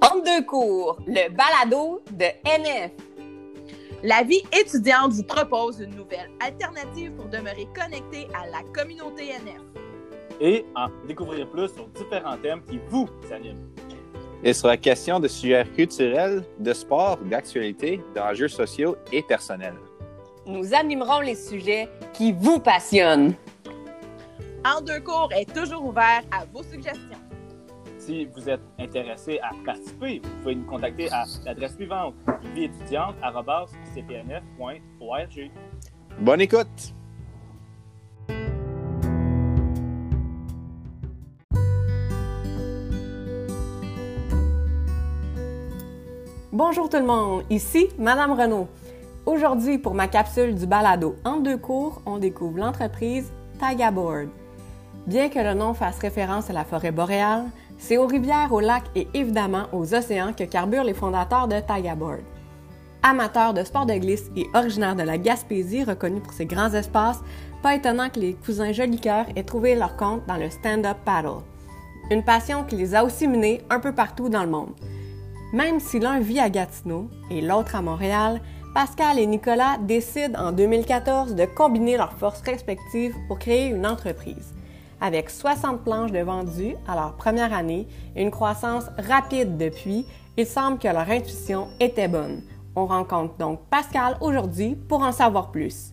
[0.00, 2.92] En deux cours, le balado de NF.
[4.04, 9.60] La vie étudiante vous propose une nouvelle alternative pour demeurer connecté à la communauté NF.
[10.40, 13.66] Et en découvrir plus sur différents thèmes qui vous animent.
[14.44, 19.78] Il sera question de sujets culturels, de sport, d'actualité, d'enjeux sociaux et personnels.
[20.46, 23.34] Nous animerons les sujets qui vous passionnent.
[24.64, 27.18] En deux cours est toujours ouvert à vos suggestions.
[28.08, 32.14] Si vous êtes intéressé à participer, vous pouvez nous contacter à l'adresse suivante
[32.54, 35.50] viétudiante.cpnf.org.
[36.18, 36.94] Bonne écoute!
[46.50, 48.68] Bonjour tout le monde, ici Madame Renaud.
[49.26, 54.30] Aujourd'hui, pour ma capsule du balado en deux cours, on découvre l'entreprise Tagaboard.
[55.06, 57.44] Bien que le nom fasse référence à la forêt boréale,
[57.78, 62.20] c'est aux rivières, aux lacs et évidemment aux océans que carburent les fondateurs de Tagaboard.
[63.02, 67.20] Amateur de sport de glisse et originaire de la Gaspésie, reconnu pour ses grands espaces,
[67.62, 71.42] pas étonnant que les cousins Jolicoeur aient trouvé leur compte dans le stand-up paddle.
[72.10, 74.74] Une passion qui les a aussi menés un peu partout dans le monde.
[75.52, 78.40] Même si l'un vit à Gatineau et l'autre à Montréal,
[78.74, 84.54] Pascal et Nicolas décident en 2014 de combiner leurs forces respectives pour créer une entreprise.
[85.00, 90.04] Avec 60 planches de vendues à leur première année et une croissance rapide depuis,
[90.36, 92.42] il semble que leur intuition était bonne.
[92.74, 95.92] On rencontre donc Pascal aujourd'hui pour en savoir plus.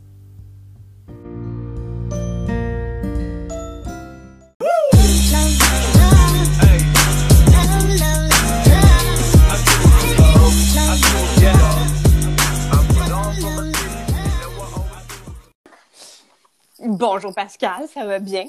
[16.88, 18.45] Bonjour Pascal, ça va bien?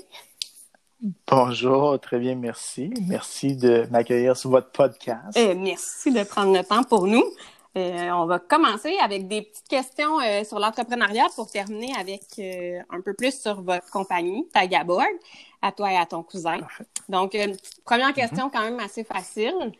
[1.27, 2.93] Bonjour, très bien, merci.
[3.07, 5.37] Merci de m'accueillir sur votre podcast.
[5.37, 7.25] Euh, merci de prendre le temps pour nous.
[7.77, 12.22] Euh, on va commencer avec des petites questions euh, sur l'entrepreneuriat pour terminer avec
[12.91, 15.06] un peu plus sur votre compagnie, Tagaboard,
[15.62, 16.61] à toi et à ton cousin.
[16.61, 16.87] Parfait.
[17.09, 19.72] Donc, une première question quand même assez facile.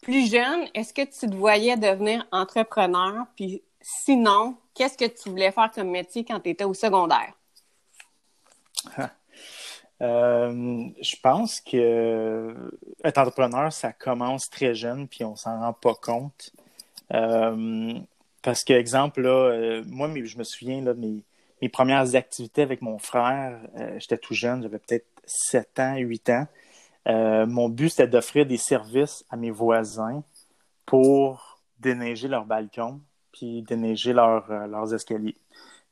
[0.00, 3.26] Plus jeune, est-ce que tu te voyais devenir entrepreneur?
[3.36, 7.34] Puis sinon, qu'est-ce que tu voulais faire comme métier quand tu étais au secondaire?
[10.04, 12.54] Euh, je pense que
[13.02, 16.52] être entrepreneur, ça commence très jeune, puis on s'en rend pas compte.
[17.12, 17.94] Euh,
[18.42, 21.24] parce que, exemple, euh, moi, je me souviens de mes,
[21.70, 23.58] premières activités avec mon frère.
[23.78, 26.46] euh, J'étais tout jeune, j'avais peut-être 7 ans, 8 ans.
[27.08, 30.22] Euh, mon but, c'était d'offrir des services à mes voisins
[30.84, 33.00] pour déneiger leur balcon,
[33.32, 35.36] puis déneiger leur, euh, leurs escaliers.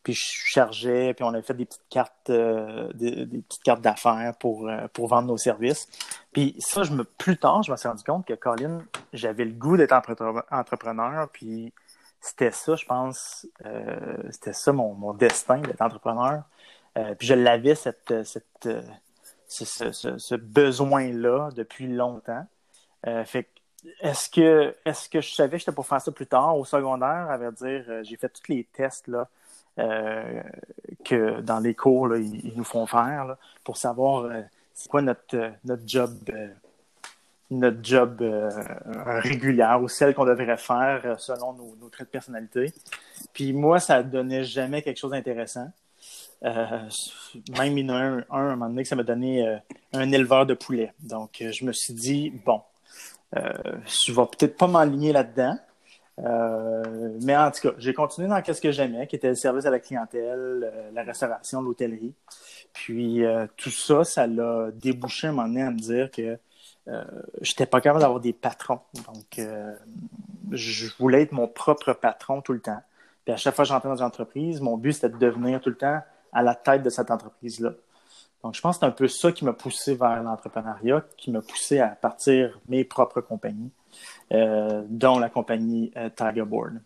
[0.02, 4.34] Puis je chargeais, puis on avait fait des petites cartes, euh, des, petites cartes d'affaires
[4.38, 5.88] pour, euh, pour vendre nos services.
[6.32, 9.52] Puis ça, je me, plus tard, je me suis rendu compte que Colin, j'avais le
[9.52, 11.72] goût d'être entre- entrepreneur, puis
[12.20, 16.42] c'était ça, je pense, euh, c'était ça mon, mon destin d'être entrepreneur.
[17.18, 18.68] Puis je l'avais, cette, cette,
[19.48, 22.46] ce, besoin-là depuis longtemps.
[23.24, 23.48] Fait que,
[24.02, 27.30] est-ce que, est-ce que je savais que j'étais pour faire ça plus tard au secondaire?
[27.30, 29.26] À vrai dire, j'ai fait tous les tests là,
[29.78, 30.42] euh,
[31.04, 34.42] que dans les cours, ils, nous font faire pour savoir euh,
[34.74, 36.48] c'est quoi notre, euh, notre job, euh,
[37.50, 38.22] notre job
[38.96, 42.72] régulière ou celle qu'on devrait faire selon nos, traits de personnalité.
[43.34, 45.70] Puis moi, ça donnait jamais quelque chose d'intéressant.
[46.42, 49.60] Même il y en a un, un, à un moment donné que ça m'a donné
[49.92, 50.94] un éleveur de poulets.
[51.00, 52.62] Donc, je me suis dit, bon,
[53.34, 55.58] je vais peut-être pas m'enligner là-dedans.
[56.18, 59.64] Euh, mais en tout cas, j'ai continué dans ce que j'aimais, qui était le service
[59.64, 62.14] à la clientèle, euh, la restauration, l'hôtellerie.
[62.72, 66.38] Puis euh, tout ça, ça l'a débouché un moment donné à me dire que
[66.88, 67.04] euh,
[67.40, 68.80] j'étais pas capable d'avoir des patrons.
[69.06, 69.74] Donc, euh,
[70.50, 72.82] je voulais être mon propre patron tout le temps.
[73.24, 75.70] Puis à chaque fois que j'entrais dans une entreprise, mon but c'était de devenir tout
[75.70, 76.00] le temps
[76.32, 77.72] à la tête de cette entreprise-là.
[78.42, 81.42] Donc, je pense que c'est un peu ça qui m'a poussé vers l'entrepreneuriat, qui m'a
[81.42, 83.70] poussé à partir mes propres compagnies,
[84.30, 86.80] dont la compagnie euh, Tiger Board.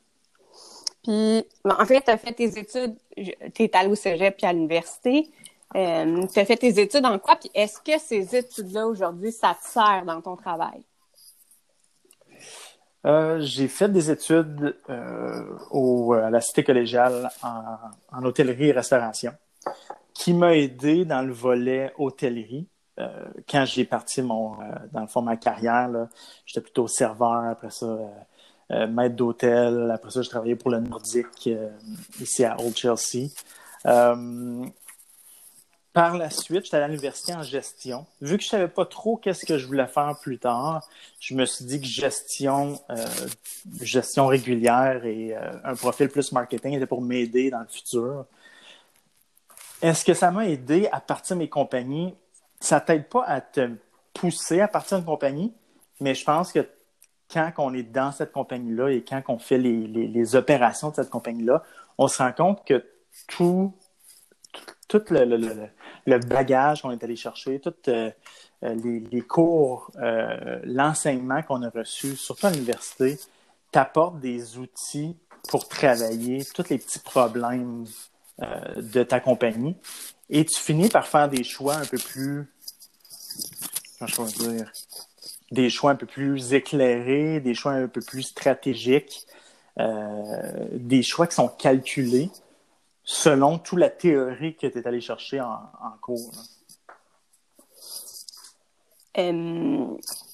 [1.04, 4.52] Puis, en fait, tu as fait tes études, tu es allé au cégep puis à
[4.52, 5.30] l'université.
[5.76, 7.36] Euh, tu as fait tes études en quoi?
[7.36, 10.82] Puis est-ce que ces études-là, aujourd'hui, ça te sert dans ton travail?
[13.04, 17.62] Euh, j'ai fait des études euh, au, à la cité collégiale en,
[18.12, 19.32] en hôtellerie et restauration,
[20.12, 22.66] qui m'a aidé dans le volet hôtellerie.
[22.98, 25.90] Euh, quand j'ai parti mon, euh, dans le fond, ma carrière,
[26.46, 27.98] j'étais plutôt serveur, après ça,
[28.70, 31.48] euh, maître d'hôtel, après ça, je travaillais pour le Nordique
[32.20, 33.28] ici à Old Chelsea.
[35.92, 38.06] Par la suite, j'étais à l'université en gestion.
[38.20, 40.86] Vu que je savais pas trop qu'est-ce que je voulais faire plus tard,
[41.20, 42.78] je me suis dit que gestion,
[43.80, 48.26] gestion régulière et un profil plus marketing était pour m'aider dans le futur.
[49.80, 52.14] Est-ce que ça m'a aidé à partir de mes compagnies?
[52.60, 53.70] Ça t'aide pas à te
[54.14, 55.52] pousser à partir d'une compagnie,
[56.00, 56.66] mais je pense que
[57.30, 61.62] quand on est dans cette compagnie-là et quand on fait les, opérations de cette compagnie-là,
[61.98, 62.84] on se rend compte que
[63.26, 63.74] tout,
[64.88, 68.10] tout le, bagage qu'on est allé chercher, tous euh,
[68.62, 73.18] les, les, cours, euh, l'enseignement qu'on a reçu, surtout à l'université,
[73.72, 75.16] t'apporte des outils
[75.48, 77.84] pour travailler tous les petits problèmes
[78.42, 79.76] euh, de ta compagnie.
[80.28, 82.46] Et tu finis par faire des choix un peu plus,
[83.98, 84.72] comment je dire,
[85.50, 89.26] des choix un peu plus éclairés, des choix un peu plus stratégiques,
[89.78, 92.30] euh, des choix qui sont calculés
[93.04, 95.58] selon toute la théorie que tu es allé chercher en,
[96.00, 96.32] cours.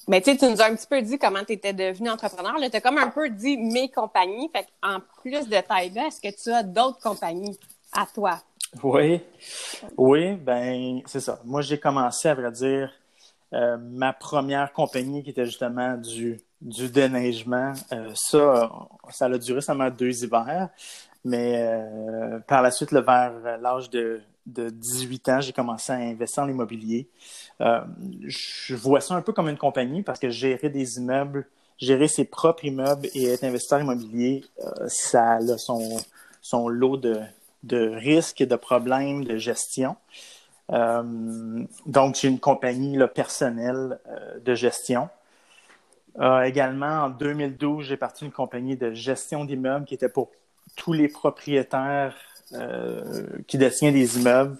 [0.07, 2.55] Mais tu sais, tu nous as un petit peu dit comment tu étais devenu entrepreneur.
[2.57, 4.49] Tu as comme un peu dit mes compagnies.
[4.53, 7.57] Fait en plus de Taiga, est-ce que tu as d'autres compagnies
[7.93, 8.41] à toi?
[8.81, 9.21] Oui,
[9.97, 11.39] oui, ben c'est ça.
[11.45, 12.91] Moi, j'ai commencé, à vrai dire,
[13.53, 17.73] euh, ma première compagnie qui était justement du, du déneigement.
[17.91, 18.71] Euh, ça,
[19.11, 20.69] ça a duré seulement deux hivers.
[21.23, 26.43] Mais euh, par la suite, vers l'âge de, de 18 ans, j'ai commencé à investir
[26.43, 27.07] en immobilier.
[27.59, 31.47] Je vois ça un peu comme une compagnie parce que gérer des immeubles,
[31.77, 34.43] gérer ses propres immeubles et être investisseur immobilier,
[34.87, 35.57] ça a
[36.41, 37.21] son lot de,
[37.63, 39.95] de risques et de problèmes de gestion.
[40.71, 45.09] Euh, donc, j'ai une compagnie là, personnelle euh, de gestion.
[46.43, 50.29] également, en 2012, j'ai parti une compagnie de gestion d'immeubles qui était pour
[50.75, 52.15] tous les propriétaires
[52.53, 54.57] euh, qui détiennent des immeubles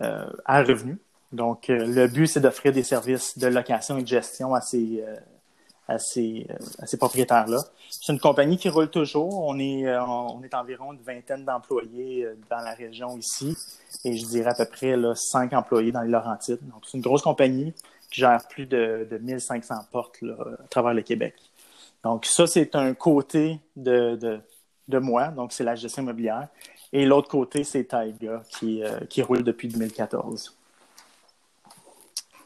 [0.00, 0.96] euh, à revenus.
[1.30, 5.04] Donc, euh, le but, c'est d'offrir des services de location et de gestion à ces,
[5.88, 6.46] à ces,
[6.78, 7.58] à ces propriétaires-là.
[7.90, 9.46] C'est une compagnie qui roule toujours.
[9.46, 13.56] On est, on est environ une vingtaine d'employés dans la région ici
[14.04, 16.60] et je dirais à peu près là, cinq employés dans les Laurentides.
[16.62, 17.74] Donc, c'est une grosse compagnie
[18.10, 21.34] qui gère plus de, de 1500 portes à travers le Québec.
[22.04, 24.40] Donc, ça, c'est un côté de, de,
[24.88, 26.48] de moi, donc c'est la gestion immobilière.
[26.92, 30.54] Et l'autre côté, c'est Taiga qui, euh, qui roule depuis 2014.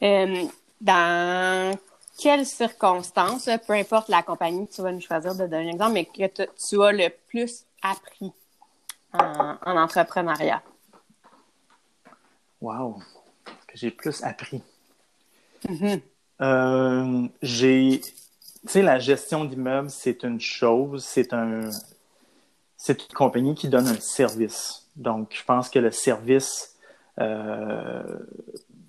[0.03, 0.45] Euh,
[0.81, 1.77] dans
[2.19, 5.93] quelles circonstances, peu importe la compagnie que tu vas nous choisir de donner un exemple,
[5.93, 8.33] mais que tu as le plus appris
[9.13, 10.63] en, entrepreneuriat?
[12.61, 13.03] Wow!
[13.67, 14.63] Que j'ai plus appris.
[15.67, 16.01] Mm-hmm.
[16.43, 18.01] Euh, j'ai.
[18.01, 21.71] Tu sais, la gestion d'immeubles, c'est une chose, c'est un,
[22.77, 24.87] c'est une compagnie qui donne un service.
[24.97, 26.75] Donc, je pense que le service,
[27.21, 28.03] euh,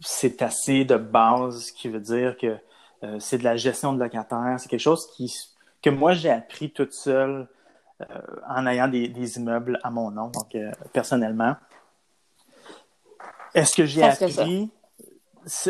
[0.02, 2.58] c'est assez de base, qui veut dire que
[3.04, 4.56] euh, c'est de la gestion de locataires.
[4.60, 5.34] C'est quelque chose qui,
[5.82, 7.48] que moi, j'ai appris toute seule
[8.02, 8.06] euh,
[8.50, 11.56] en ayant des, des, immeubles à mon nom, donc euh, personnellement.
[13.54, 14.72] Est-ce que j'ai appris?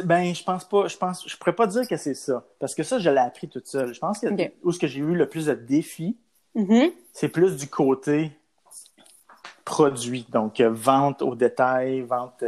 [0.06, 0.88] Ben, je pense pas.
[0.88, 3.48] Je pense, je pourrais pas dire que c'est ça, parce que ça, je l'ai appris
[3.48, 3.94] toute seule.
[3.94, 4.28] Je pense que
[4.64, 6.18] où ce que j'ai eu le plus de défis,
[6.56, 6.92] Mm-hmm.
[7.14, 8.32] C'est plus du côté
[9.64, 12.44] produit, donc vente au détail, vente,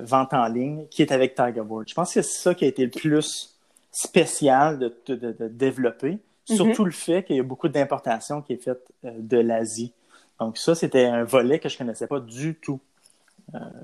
[0.00, 1.86] vente en ligne, qui est avec Tiger Board.
[1.86, 3.53] Je pense que c'est ça qui a été le plus
[3.94, 6.56] spécial de, de, de développer, mm-hmm.
[6.56, 9.92] surtout le fait qu'il y a beaucoup d'importation qui est faite de l'Asie.
[10.40, 12.80] Donc ça, c'était un volet que je connaissais pas du tout,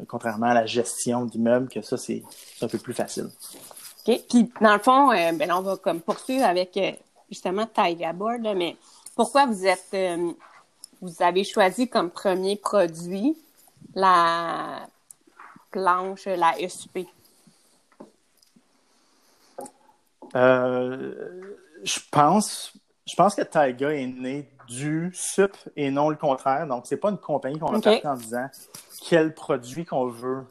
[0.08, 2.22] contrairement à la gestion d'immeubles, que ça, c'est
[2.60, 3.28] un peu plus facile.
[4.08, 4.20] OK.
[4.28, 6.78] Puis, dans le fond, ben, on va comme poursuivre avec
[7.30, 8.76] justement Tiger Board, mais
[9.14, 10.32] pourquoi vous êtes euh,
[11.00, 13.36] vous avez choisi comme premier produit
[13.94, 14.86] la
[15.70, 17.06] planche, la SUP?
[20.36, 21.14] Euh,
[21.82, 22.72] je pense
[23.06, 26.66] je pense que Taiga est né du SUP et non le contraire.
[26.68, 28.06] Donc, c'est pas une compagnie qu'on a okay.
[28.06, 28.46] en disant
[29.08, 30.44] quel produit qu'on veut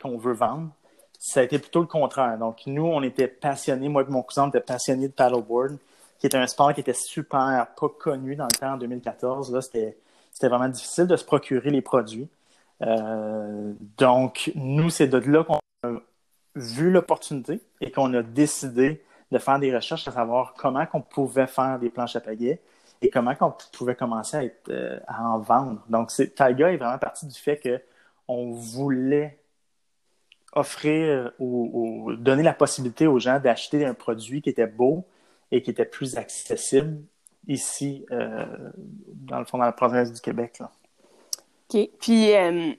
[0.00, 0.70] qu'on veut vendre.
[1.18, 2.38] Ça a été plutôt le contraire.
[2.38, 5.76] Donc, nous, on était passionnés, moi et mon cousin, on était passionnés de paddleboard
[6.18, 9.52] qui était un sport qui était super pas connu dans le temps en 2014.
[9.52, 9.96] Là, c'était,
[10.32, 12.28] c'était vraiment difficile de se procurer les produits.
[12.82, 16.00] Euh, donc, nous, c'est de là qu'on a
[16.54, 21.46] vu l'opportunité et qu'on a décidé de faire des recherches à savoir comment qu'on pouvait
[21.46, 22.60] faire des planches à pagaie
[23.02, 25.82] et comment qu'on pouvait commencer à, euh, en vendre.
[25.88, 27.80] Donc, Taiga est vraiment parti du fait que
[28.26, 29.38] on voulait
[30.52, 31.70] offrir ou,
[32.08, 35.06] ou donner la possibilité aux gens d'acheter un produit qui était beau,
[35.50, 37.02] et qui était plus accessible
[37.46, 38.44] ici, euh,
[38.76, 40.58] dans le fond, dans la province du Québec.
[40.58, 40.70] Là.
[41.72, 41.88] OK.
[42.00, 42.72] Puis, euh,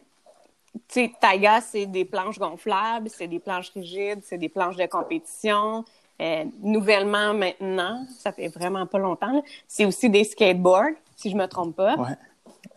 [0.87, 4.85] tu sais, Taiga, c'est des planches gonflables, c'est des planches rigides, c'est des planches de
[4.85, 5.83] compétition.
[6.21, 11.45] Euh, nouvellement maintenant, ça fait vraiment pas longtemps, c'est aussi des skateboards, si je me
[11.47, 11.95] trompe pas.
[11.95, 12.17] Ouais,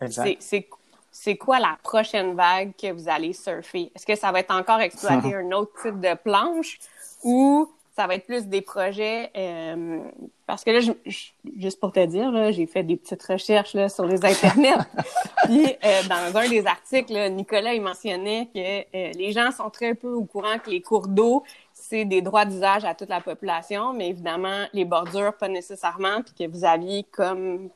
[0.01, 0.65] exact.
[1.15, 3.91] C'est quoi la prochaine vague que vous allez surfer?
[3.93, 6.79] Est-ce que ça va être encore exploiter un autre type de planche
[7.23, 9.99] ou ça va être plus des projets euh,
[10.47, 10.79] parce que là,
[11.57, 14.73] juste pour te dire, j'ai fait des petites recherches là, sur les internets.
[15.45, 19.93] Puis euh, dans un des articles, Nicolas il mentionnait que euh, les gens sont très
[19.93, 21.43] peu au courant que les cours d'eau
[21.83, 26.21] c'est des droits d'usage à toute la population, mais évidemment les bordures pas nécessairement.
[26.21, 27.69] Puis que vous aviez comme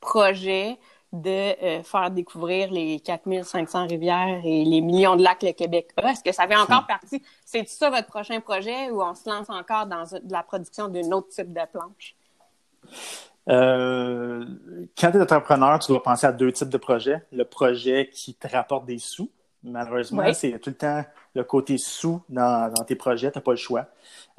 [0.00, 0.78] projet
[1.12, 1.30] de
[1.64, 6.10] euh, faire découvrir les 4500 rivières et les millions de lacs que le Québec a.
[6.10, 7.22] Est-ce que ça fait encore partie?
[7.46, 11.28] C'est ça votre prochain projet ou on se lance encore dans la production d'un autre
[11.28, 12.14] type de planche?
[13.48, 14.44] Euh,
[14.98, 17.22] quand tu es entrepreneur, tu dois penser à deux types de projets.
[17.32, 19.30] Le projet qui te rapporte des sous.
[19.62, 21.04] Malheureusement, c'est tout le temps
[21.34, 23.86] le côté sous dans, tes projets, tu n'as pas le choix.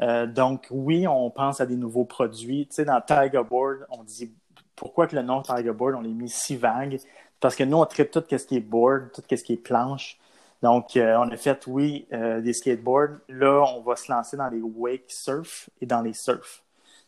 [0.02, 2.68] Euh, donc, oui, on pense à des nouveaux produits.
[2.68, 4.32] Tu sais, dans Tiger Board, on dit
[4.76, 7.00] pourquoi que le nom Tiger Board, on l'a mis si vague?
[7.40, 10.18] Parce que nous, on traite tout ce qui est board, tout ce qui est planche.
[10.62, 13.20] Donc, euh, on a fait, oui, euh, des skateboards.
[13.30, 16.64] Là, on va se lancer dans les wake surf et dans les surf.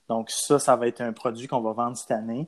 [0.10, 2.48] Donc, ça, ça va être un produit qu'on va vendre cette année.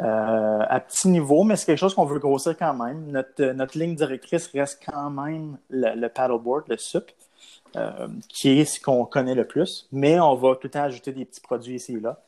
[0.00, 3.06] Euh, à petit niveau, mais c'est quelque chose qu'on veut grossir quand même.
[3.10, 7.10] Notre, notre ligne directrice reste quand même le, le paddleboard, le SUP,
[8.28, 9.88] qui est ce qu'on connaît le plus.
[9.92, 12.20] Mais on va tout le temps ajouter des petits produits ici et là.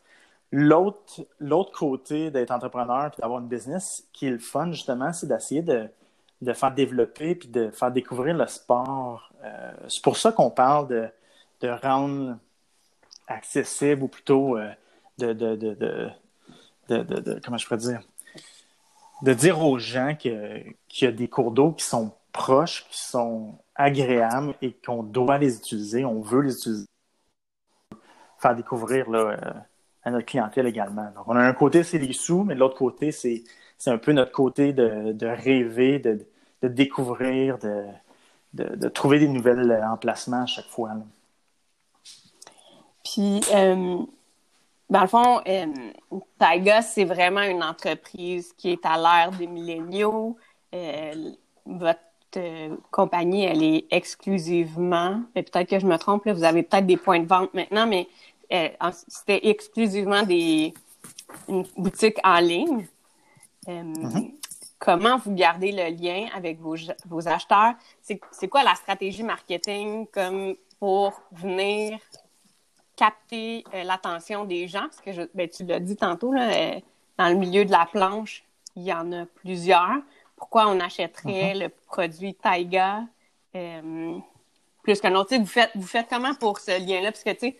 [0.50, 5.62] L'autre, côté d'être entrepreneur et d'avoir une business qui est le fun, justement, c'est d'essayer
[5.62, 5.88] de,
[6.40, 9.30] de faire développer puis de faire découvrir le sport.
[9.44, 11.08] Euh, c'est pour ça qu'on parle de,
[11.60, 12.38] de rendre
[13.26, 14.70] accessible ou plutôt euh,
[15.18, 16.08] de, de,
[16.88, 18.00] de, comment je pourrais dire,
[19.22, 23.58] de dire aux gens qu'il y a des cours d'eau qui sont proches, qui sont
[23.74, 26.86] agréables et qu'on doit les utiliser, on veut les utiliser.
[28.38, 29.52] Faire découvrir là, euh,
[30.04, 31.10] à notre clientèle également.
[31.14, 33.42] Donc, on a un côté, c'est les sous, mais de l'autre côté, c'est,
[33.86, 36.24] un peu notre côté de, rêver, de,
[36.62, 37.84] découvrir, de,
[38.54, 40.90] de, trouver des nouvelles emplacements à chaque fois.
[43.04, 43.98] Puis, euh,
[44.90, 45.66] dans le fond, euh,
[46.38, 50.36] Taiga, c'est vraiment une entreprise qui est à l'ère des milléniaux.
[50.74, 51.32] Euh,
[51.66, 52.00] votre
[52.90, 56.96] compagnie, elle est exclusivement, et peut-être que je me trompe, là, vous avez peut-être des
[56.96, 58.06] points de vente maintenant, mais
[58.52, 58.68] euh,
[59.08, 60.74] c'était exclusivement des
[61.48, 62.86] une boutique en ligne.
[63.68, 64.34] Euh, mm-hmm.
[64.78, 66.76] Comment vous gardez le lien avec vos,
[67.06, 67.74] vos acheteurs?
[68.00, 71.98] C'est quoi la stratégie marketing comme pour venir
[72.98, 74.82] capter euh, l'attention des gens?
[74.82, 76.80] Parce que je, ben, tu l'as dit tantôt, là,
[77.16, 78.44] dans le milieu de la planche,
[78.76, 79.98] il y en a plusieurs.
[80.36, 81.62] Pourquoi on achèterait mm-hmm.
[81.62, 83.04] le produit Taiga
[84.82, 85.36] plus qu'un autre?
[85.36, 87.12] Vous faites, vous faites comment pour ce lien-là?
[87.12, 87.56] Parce que, tu sais,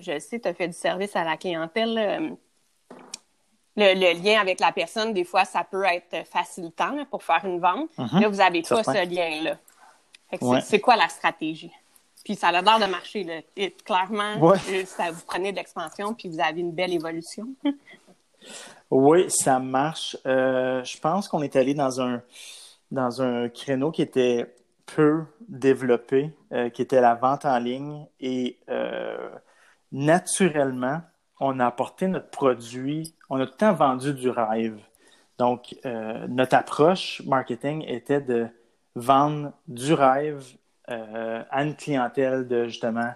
[0.00, 1.98] je, sais, tu as fait du service à la clientèle.
[1.98, 2.30] Euh,
[3.76, 7.90] le, lien avec la personne, des fois, ça peut être facilitant pour faire une vente.
[7.98, 8.20] Mhm.
[8.20, 9.58] Là, vous n'avez pas ce lien-là.
[10.62, 11.72] C'est quoi la stratégie?
[12.24, 13.24] Puis ça a l'air de marcher.
[13.24, 13.40] Là.
[13.84, 17.48] clairement, euh, ça vous prenez de l'expansion, puis vous avez une belle évolution.
[18.90, 20.16] oui, ça marche.
[20.26, 22.22] Euh, je pense qu'on est allé dans un,
[22.90, 24.54] dans un créneau qui était
[24.86, 26.30] peu développé,
[26.74, 28.06] qui était la vente en ligne.
[28.20, 28.58] Et
[29.92, 31.00] naturellement,
[31.40, 34.78] on a apporté notre produit, on a tout le temps vendu du rêve.
[35.38, 38.46] Donc, euh, notre approche marketing était de
[38.94, 40.44] vendre du rêve
[40.90, 43.12] euh, à une clientèle de justement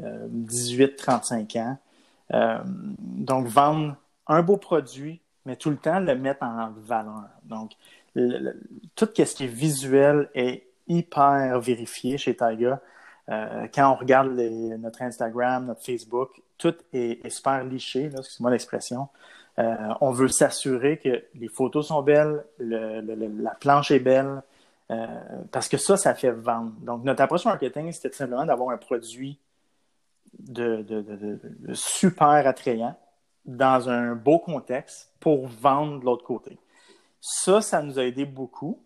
[0.00, 2.62] 18-35 euh, ans.
[2.98, 3.96] donc, vendre
[4.26, 7.24] un beau produit, mais tout le temps le mettre en valeur.
[7.44, 7.72] Donc,
[8.94, 12.80] tout ce qui est visuel est hyper vérifié chez Taiga.
[13.30, 19.08] Euh, quand on regarde notre Instagram, notre Facebook, tout est, super liché, excusez-moi l'expression.
[19.58, 24.40] Euh, on veut s'assurer que les photos sont belles, la planche est belle, euh,
[25.52, 26.72] parce que ça, ça fait vendre.
[26.80, 29.38] Donc, notre approche marketing, c'était simplement d'avoir un produit
[30.38, 32.96] de, super attrayant
[33.44, 36.58] dans un beau contexte pour vendre de l'autre côté.
[37.20, 38.78] Ça, ça nous a aidé beaucoup.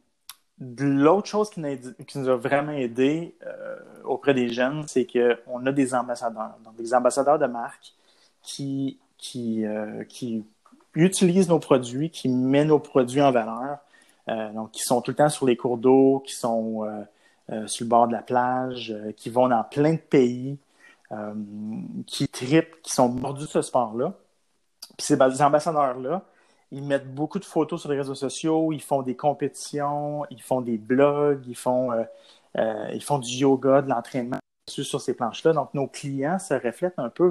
[0.59, 5.95] L'autre chose qui, nous a vraiment aidé euh, auprès des jeunes, c'est qu'on a des
[5.95, 7.95] ambassadeurs, donc des ambassadeurs de marque
[8.61, 10.45] euh, qui
[10.95, 13.92] utilisent nos produits, qui mettent nos produits en valeur, euh,
[14.29, 16.87] donc qui sont tout le temps sur les cours d'eau, qui sont
[17.67, 20.59] sur le bord de la plage, qui vont dans plein de pays,
[22.07, 24.15] qui tripent, qui sont mordus de ce sport-là.
[24.97, 26.23] Puis ces ambassadeurs-là,
[26.73, 30.63] ils mettent beaucoup de photos sur les réseaux sociaux, ils font des compétitions, ils font
[30.63, 32.03] des blogs, ils font, euh,
[32.57, 34.39] euh, ils font du yoga, de l'entraînement
[34.69, 35.53] sur ces planches-là.
[35.53, 37.31] Donc, nos clients se reflètent un peu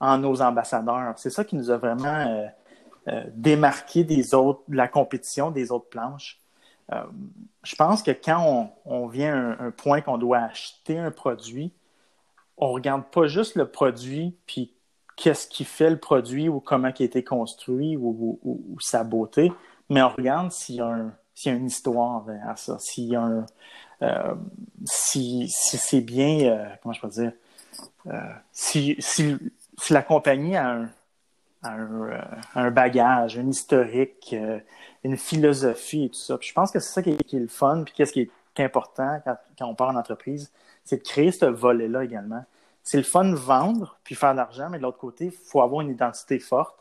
[0.00, 1.14] en, nos ambassadeurs.
[1.16, 2.48] C'est ça qui nous a vraiment
[3.08, 6.40] euh, démarqué des autres, la compétition des autres planches.
[7.62, 11.72] je pense que quand on, vient à un, point qu'on doit acheter un produit,
[12.56, 14.74] on regarde pas juste le produit puis
[15.16, 18.38] qu'est-ce qui fait le produit ou comment il a été construit ou,
[18.80, 19.52] sa beauté,
[19.88, 21.12] mais on regarde s'il y a,
[21.46, 23.46] une histoire derrière ça, s'il y a un,
[24.02, 24.34] euh,
[24.84, 27.32] si, c'est bien, euh, comment je peux dire,
[28.06, 28.18] euh,
[28.52, 28.96] si,
[29.90, 30.90] la compagnie a un,
[31.62, 34.34] bagage, un historique,
[35.04, 36.38] une philosophie et tout ça.
[36.40, 39.36] je pense que c'est ça qui est, le fun, puis qu'est-ce qui est important quand,
[39.58, 40.50] quand on part en entreprise,
[40.84, 42.44] c'est de créer ce volet-là également
[42.82, 45.60] c'est le fun de vendre puis faire de l'argent, mais de l'autre côté, il faut
[45.60, 46.76] avoir une identité forte.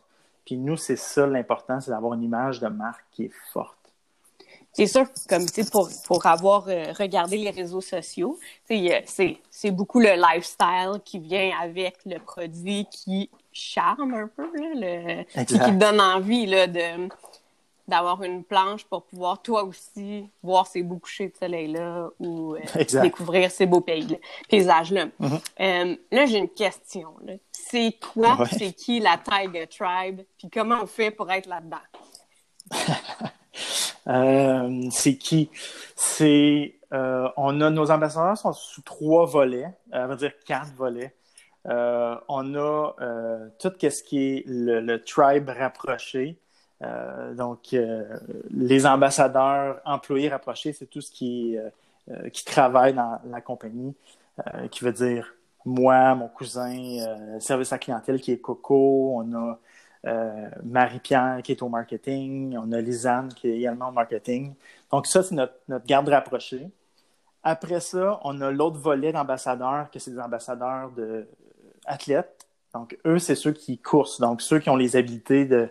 [0.45, 3.77] Puis nous, c'est ça l'important, c'est d'avoir une image de marque qui est forte.
[4.73, 9.99] C'est sûr, comme tu sais, pour, pour avoir euh, regardé les réseaux sociaux, c'est beaucoup
[9.99, 15.99] le lifestyle qui vient avec le produit qui charme un peu, là, le, qui donne
[15.99, 17.09] envie là, de,
[17.89, 23.01] d'avoir une planche pour pouvoir toi aussi voir ces beaux couchers de soleil-là ou euh,
[23.01, 25.07] découvrir ces beaux pays, paysages-là.
[25.19, 25.41] Mm-hmm.
[25.59, 27.15] Euh, là, j'ai une question.
[27.51, 31.77] C'est quoi, c'est qui la Tiger Tribe, puis comment on fait pour être là-dedans?
[34.07, 35.51] Euh, c'est qui?
[35.95, 41.13] C'est on a nos ambassadeurs sont sous trois volets, on va dire quatre volets.
[41.65, 42.93] On a
[43.59, 46.37] tout ce qui est le tribe rapproché,
[46.83, 48.05] euh, donc, euh,
[48.51, 53.95] les ambassadeurs, employés rapprochés, c'est tout ce qui, euh, qui travaille dans la compagnie,
[54.71, 55.35] qui veut dire
[55.65, 59.59] moi, mon cousin, service à clientèle qui est Coco, on a
[60.63, 64.53] Marie-Pierre qui est au marketing, on a Lisanne qui est également au marketing.
[64.91, 66.69] Donc, ça, c'est notre, notre garde rapprochée.
[67.43, 71.27] Après ça, on a l'autre volet d'ambassadeurs, que c'est des ambassadeurs de
[71.89, 72.47] athlètes.
[72.73, 75.69] Donc, eux, c'est ceux qui coursent, donc ceux qui ont les habiletés de,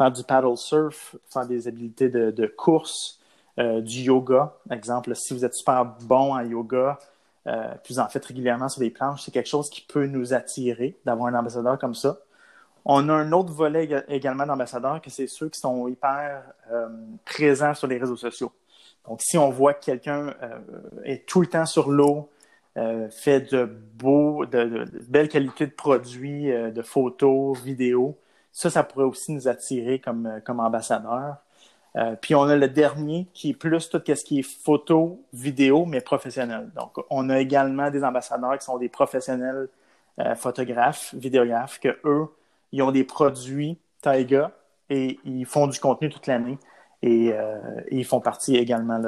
[0.00, 3.20] faire du paddle surf, faire des habiletés de, course,
[3.58, 4.54] euh, du yoga.
[4.70, 6.98] Exemple, si vous êtes super bon en yoga,
[7.46, 10.32] euh, puis vous en faites régulièrement sur des planches, c'est quelque chose qui peut nous
[10.32, 12.16] attirer d'avoir un ambassadeur comme ça.
[12.86, 16.88] On a un autre volet également d'ambassadeurs, que c'est ceux qui sont hyper euh,
[17.26, 18.52] présents sur les réseaux sociaux.
[19.06, 20.34] Donc, si on voit que quelqu'un
[21.04, 22.30] est tout le temps sur l'eau,
[23.10, 28.16] fait de beaux, de, belles qualités de produits, de photos, vidéos,
[28.52, 31.36] ça, ça pourrait aussi nous attirer comme, euh, comme ambassadeur.
[31.96, 35.86] Euh, puis on a le dernier qui est plus tout ce qui est photo, vidéo,
[35.86, 36.70] mais professionnel.
[36.76, 39.68] Donc, on a également des ambassadeurs qui sont des professionnels
[40.20, 42.28] euh, photographes, vidéographes, que eux,
[42.72, 44.52] ils ont des produits Taiga
[44.88, 46.58] et ils font du contenu toute l'année.
[47.02, 47.32] Et,
[47.90, 48.98] ils font partie également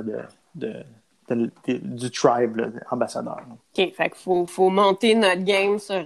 [0.55, 0.85] de,
[1.31, 3.41] du tribe ambassadeur.
[3.51, 6.05] OK, fait qu'il faut, faut, monter notre game sur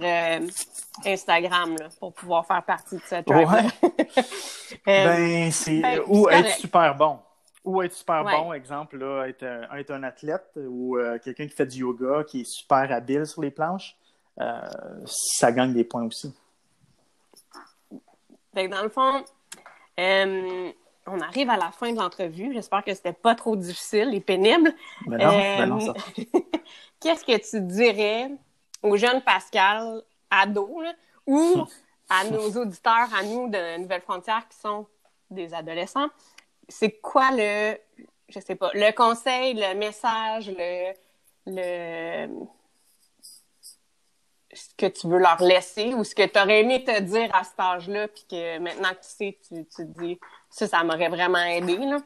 [1.05, 3.47] Instagram pour pouvoir faire partie de cette tribe.
[4.85, 7.19] Euh, ben, c'est ou être super bon.
[7.63, 11.79] Ou être super bon, exemple, là, être, un, athlète ou euh, quelqu'un qui fait du
[11.79, 13.97] yoga, qui est super habile sur les planches,
[14.39, 14.61] euh,
[15.05, 16.33] ça gagne des points aussi.
[18.53, 19.23] dans le fond,
[21.07, 22.53] on arrive à la fin de l'entrevue.
[22.53, 24.73] J'espère que c'était pas trop difficile et pénible.
[25.05, 25.93] Ben non, ben
[26.99, 28.31] Qu'est-ce que tu dirais
[28.83, 30.93] au jeune Pascal ados
[31.25, 31.63] ou
[32.09, 34.87] à nos auditeurs, à nous de Nouvelles Frontières qui sont
[35.29, 36.07] des adolescents,
[36.69, 37.77] c'est quoi le,
[38.29, 40.93] je sais pas, le conseil, le message, le,
[41.45, 42.45] le,
[44.53, 47.43] ce que tu veux leur laisser ou ce que tu aurais aimé te dire à
[47.43, 51.09] cet âge-là, puis que maintenant que tu sais, tu, tu te dis, ça, ça m'aurait
[51.09, 51.99] vraiment aidé, là?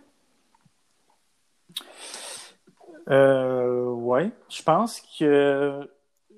[3.09, 5.89] Euh, ouais, je pense que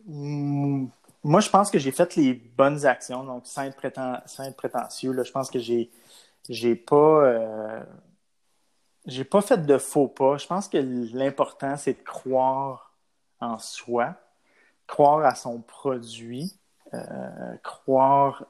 [0.06, 5.12] moi, je pense que j'ai fait les bonnes actions, donc sans être, prétentieux.
[5.12, 5.92] Là, je pense que j'ai
[6.50, 7.84] j'ai pas euh,
[9.06, 10.38] j'ai pas fait de faux pas.
[10.38, 10.78] Je pense que
[11.16, 12.94] l'important, c'est de croire
[13.40, 14.16] en soi,
[14.88, 16.54] croire à son produit,
[16.94, 18.46] euh, croire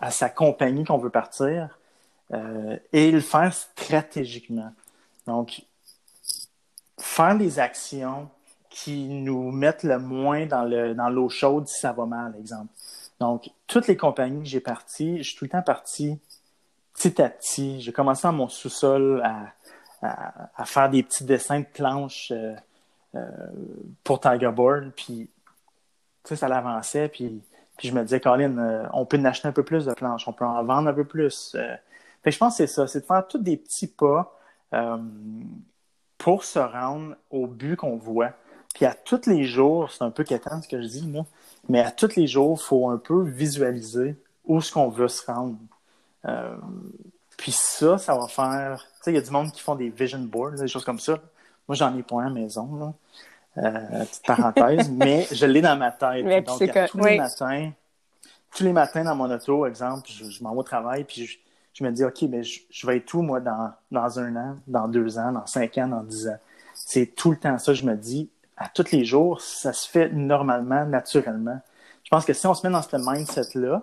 [0.00, 1.78] à sa compagnie qu'on veut partir
[2.92, 4.72] et le faire stratégiquement.
[5.26, 5.62] Donc,
[6.98, 8.28] faire des actions
[8.68, 12.72] qui nous mettent le moins dans le dans l'eau chaude si ça va mal, exemple.
[13.20, 16.18] Donc, toutes les compagnies que j'ai parties, je suis tout le temps parti
[16.94, 17.80] petit à petit.
[17.80, 19.52] J'ai commencé dans mon sous-sol à,
[20.02, 22.54] à, faire des petits dessins de planches euh,
[23.14, 23.26] euh,
[24.04, 25.28] pour Tiger Board, puis
[26.24, 27.40] ça l'avançait, puis
[27.78, 30.28] Puis je me disais, Colin, euh, on peut en acheter un peu plus de planches,
[30.28, 31.56] on peut en vendre un peu plus.
[32.18, 32.24] Euh.
[32.24, 34.36] Fait que je pense que c'est ça, c'est de faire tous des petits pas
[34.74, 34.98] euh,
[36.16, 38.32] pour se rendre au but qu'on voit.
[38.74, 41.24] Puis à tous les jours, c'est un peu quétant ce que je dis, là,
[41.68, 45.24] mais à tous les jours, il faut un peu visualiser où est-ce qu'on veut se
[45.26, 45.56] rendre.
[47.36, 48.86] puis ça, ça va faire.
[48.98, 51.00] Tu sais, il y a du monde qui font des vision boards, des choses comme
[51.00, 51.18] ça.
[51.66, 52.76] Moi, j'en ai pas un à la maison.
[52.76, 52.92] Là.
[53.58, 56.24] Euh, petite parenthèse, mais je l'ai dans ma tête.
[56.46, 56.58] Donc,
[56.90, 57.72] tous les matins,
[58.54, 61.38] tous les matins dans mon auto, exemple, je, m'en vais au travail, puis je,
[61.84, 65.18] me dis, OK, mais je, vais être tout, moi, dans, dans un an, dans deux
[65.18, 66.38] ans, dans cinq ans, dans dix ans?
[66.74, 70.10] C'est tout le temps ça, je me dis, à tous les jours, ça se fait
[70.10, 71.60] normalement, naturellement.
[72.04, 73.82] Je pense que si on se met dans ce mindset-là,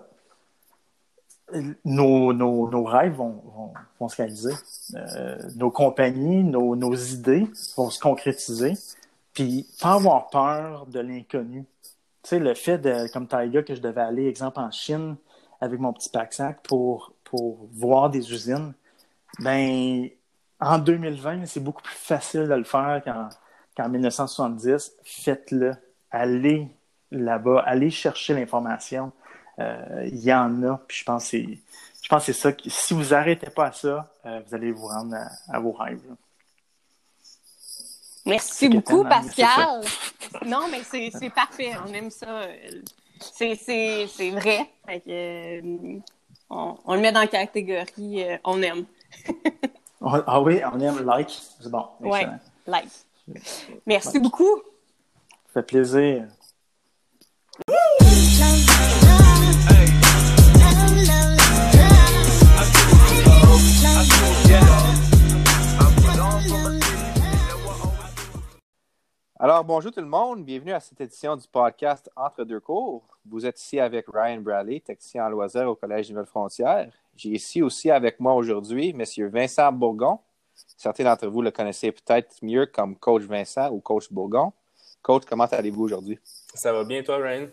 [1.84, 4.52] nos, nos, nos, rêves vont, vont, vont se réaliser.
[4.94, 8.72] Euh, nos compagnies, nos, nos idées vont se concrétiser.
[9.32, 11.64] Puis, pas avoir peur de l'inconnu.
[12.22, 15.16] Tu sais, le fait de, comme Taiga, que je devais aller, exemple, en Chine
[15.60, 18.72] avec mon petit pack-sac pour, pour voir des usines,
[19.40, 20.08] ben,
[20.60, 23.02] en 2020, c'est beaucoup plus facile de le faire
[23.76, 24.92] qu'en 1970.
[25.04, 25.72] Faites-le.
[26.10, 26.68] Allez
[27.10, 27.62] là-bas.
[27.66, 29.12] Allez chercher l'information.
[29.58, 30.78] Euh, il y en a.
[30.86, 31.58] Puis je pense que c'est,
[32.02, 32.52] je pense c'est ça.
[32.66, 35.16] si vous n'arrêtez pas à ça, euh, vous allez vous rendre
[35.48, 36.00] à, vos rêves.
[38.24, 39.82] Merci beaucoup, Pascal.
[40.46, 41.72] Non, mais c'est parfait.
[41.86, 42.42] On aime ça.
[43.20, 44.70] C'est vrai.
[45.08, 45.98] Euh,
[46.50, 48.84] on, le met dans la catégorie euh, on aime.
[50.02, 51.30] ah oui, on aime like.
[51.60, 51.86] C'est bon.
[52.00, 52.20] Oui,
[52.66, 52.88] like.
[53.86, 54.62] Merci beaucoup.
[55.46, 56.26] Ça fait plaisir.
[69.38, 70.46] Alors, bonjour tout le monde.
[70.46, 73.02] Bienvenue à cette édition du podcast Entre deux cours.
[73.26, 76.90] Vous êtes ici avec Ryan Bradley, technicien en loisirs au Collège Nouvelle-Frontière.
[77.14, 79.28] J'ai ici aussi avec moi aujourd'hui M.
[79.28, 80.20] Vincent Bourgon.
[80.78, 84.54] Certains d'entre vous le connaissez peut-être mieux comme Coach Vincent ou Coach Bourgon.
[85.02, 86.18] Coach, comment allez-vous aujourd'hui?
[86.54, 87.48] Ça va bien, toi, Ryan?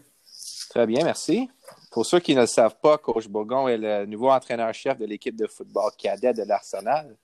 [0.70, 1.50] Très bien, merci.
[1.92, 5.36] Pour ceux qui ne le savent pas, Coach Bourgon est le nouveau entraîneur-chef de l'équipe
[5.36, 7.18] de football cadet de l'Arsenal.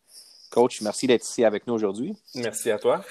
[0.52, 2.14] Coach, merci d'être ici avec nous aujourd'hui.
[2.36, 3.02] Merci à toi.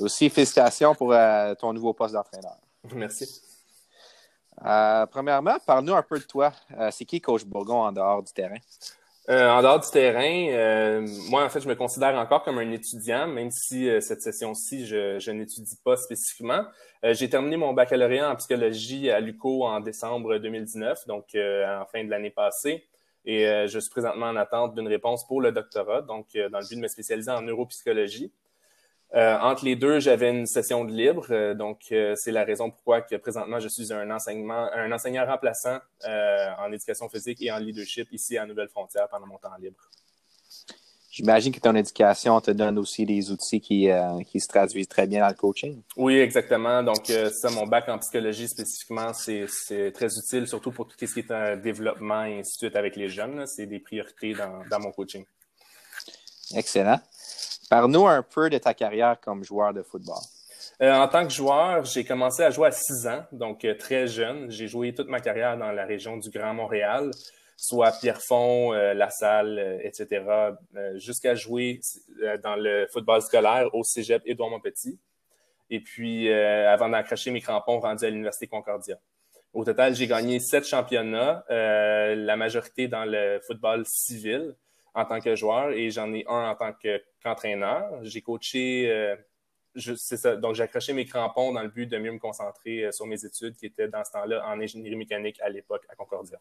[0.00, 2.56] Aussi, félicitations pour euh, ton nouveau poste d'entraîneur.
[2.94, 3.42] Merci.
[4.64, 6.52] Euh, premièrement, parle-nous un peu de toi.
[6.78, 8.58] Euh, c'est qui Coach Bourgon en dehors du terrain?
[9.26, 13.50] en dehors du terrain, moi, en fait, je me considère encore comme un étudiant, même
[13.50, 16.62] si cette session-ci, je, je n'étudie pas spécifiquement.
[17.02, 22.10] J'ai terminé mon baccalauréat en psychologie à l'UCO en décembre 2019, donc en fin de
[22.10, 22.84] l'année passée.
[23.24, 26.76] Et je suis présentement en attente d'une réponse pour le doctorat, donc dans le but
[26.76, 28.30] de me spécialiser en neuropsychologie.
[29.14, 32.70] Euh, entre les deux, j'avais une session de libre, euh, donc euh, c'est la raison
[32.70, 37.58] pourquoi que présentement je suis un enseignement, un enseignant remplaçant en éducation physique et en
[37.58, 39.78] leadership ici à Nouvelle-Frontière pendant mon temps libre.
[41.10, 43.88] J'imagine que ton éducation te donne aussi des outils qui,
[44.26, 45.80] qui se traduisent très bien dans le coaching.
[45.96, 46.82] Oui, exactement.
[46.82, 49.46] Donc, ça, mon bac en psychologie spécifiquement, c'est
[49.94, 52.96] très utile, surtout pour tout ce qui est un développement et ainsi de suite avec
[52.96, 53.46] les jeunes.
[53.46, 55.24] C'est des priorités dans, dans mon coaching.
[56.56, 57.00] Excellent.
[57.74, 60.22] Parle-nous un peu de ta carrière comme joueur de football.
[60.80, 64.06] Euh, en tant que joueur, j'ai commencé à jouer à 6 ans, donc euh, très
[64.06, 64.48] jeune.
[64.48, 67.10] J'ai joué toute ma carrière dans la région du Grand Montréal,
[67.56, 70.24] soit Pierrefonds, euh, La Salle, etc.,
[70.94, 71.80] jusqu'à jouer
[72.44, 75.00] dans le football scolaire au Cégep Édouard Montpetit.
[75.68, 78.98] Et puis, avant d'accrocher mes crampons, rendu à l'Université Concordia.
[79.52, 84.54] Au total, j'ai gagné sept championnats, la majorité dans le football civil
[84.94, 86.72] en tant que joueur et j'en ai un en tant
[87.22, 87.90] qu'entraîneur.
[88.02, 89.16] j'ai coaché, euh,
[89.74, 92.92] c'est ça, donc j'ai accroché mes crampons dans le but de mieux me concentrer euh,
[92.92, 96.38] sur mes études qui étaient dans ce temps-là en ingénierie mécanique à l'époque à Concordia.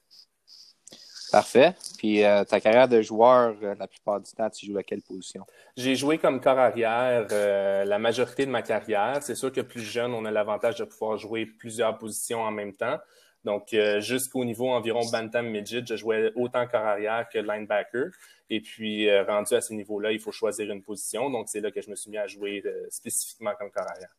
[1.32, 1.74] Parfait.
[1.98, 5.44] Puis euh, ta carrière de joueur, la plupart du temps, tu joues à quelle position?
[5.76, 9.18] J'ai joué comme corps arrière la majorité de ma carrière.
[9.24, 12.74] C'est sûr que plus jeune, on a l'avantage de pouvoir jouer plusieurs positions en même
[12.74, 13.00] temps.
[13.44, 18.12] Donc, jusqu'au niveau environ Bantam Midget, je jouais autant corps arrière que linebacker.
[18.50, 21.30] Et puis, euh, rendu à ce niveau-là, il faut choisir une position.
[21.30, 24.16] Donc, c'est là que je me suis mis à jouer euh, spécifiquement comme corps arrière.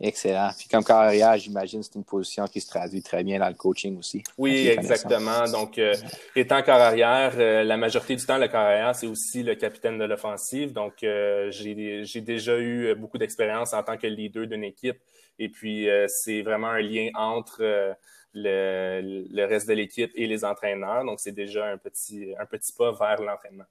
[0.00, 0.50] Excellent.
[0.58, 3.54] Puis comme corps arrière, j'imagine c'est une position qui se traduit très bien dans le
[3.54, 4.24] coaching aussi.
[4.36, 5.44] Oui, exactement.
[5.44, 5.94] Donc, euh,
[6.34, 10.04] étant corps arrière, la majorité du temps, le corps arrière, c'est aussi le capitaine de
[10.04, 10.72] l'offensive.
[10.72, 14.98] Donc, j'ai déjà eu beaucoup d'expérience en tant que leader d'une équipe.
[15.38, 17.94] Et puis, c'est vraiment un lien entre
[18.34, 21.04] le, reste de l'équipe et les entraîneurs.
[21.04, 23.64] Donc, c'est déjà un petit, un petit pas vers l'entraînement.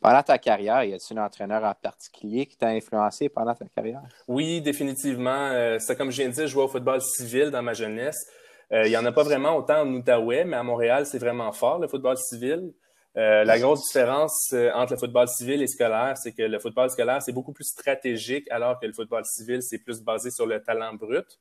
[0.00, 4.02] Pendant ta carrière, y a-t-il un entraîneur en particulier qui t'a influencé pendant ta carrière?
[4.26, 5.50] Oui, définitivement.
[5.52, 8.26] Euh, c'est comme je viens de dire, je jouais au football civil dans ma jeunesse.
[8.72, 11.78] il n'y en a pas vraiment autant en Outaouais, mais à Montréal, c'est vraiment fort,
[11.78, 12.72] le football civil.
[13.14, 17.32] la grosse différence entre le football civil et scolaire, c'est que le football scolaire, c'est
[17.32, 21.38] beaucoup plus stratégique, alors que le football civil, c'est plus basé sur le talent brut.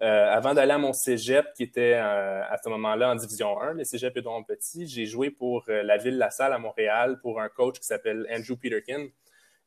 [0.00, 3.74] Euh, avant d'aller à mon cégep, qui était euh, à ce moment-là en Division 1,
[3.74, 7.40] le cégep Édouard Petit, j'ai joué pour euh, la ville La Salle à Montréal pour
[7.40, 9.08] un coach qui s'appelle Andrew Peterkin.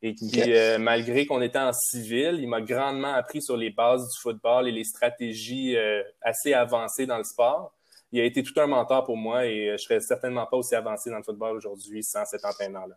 [0.04, 0.32] Et qui,
[0.80, 4.72] malgré qu'on était en civil, il m'a grandement appris sur les bases du football et
[4.72, 5.76] les stratégies
[6.20, 7.72] assez avancées dans le sport.
[8.10, 11.08] Il a été tout un mentor pour moi et je serais certainement pas aussi avancé
[11.08, 12.96] dans le football aujourd'hui sans cet entraîneur-là.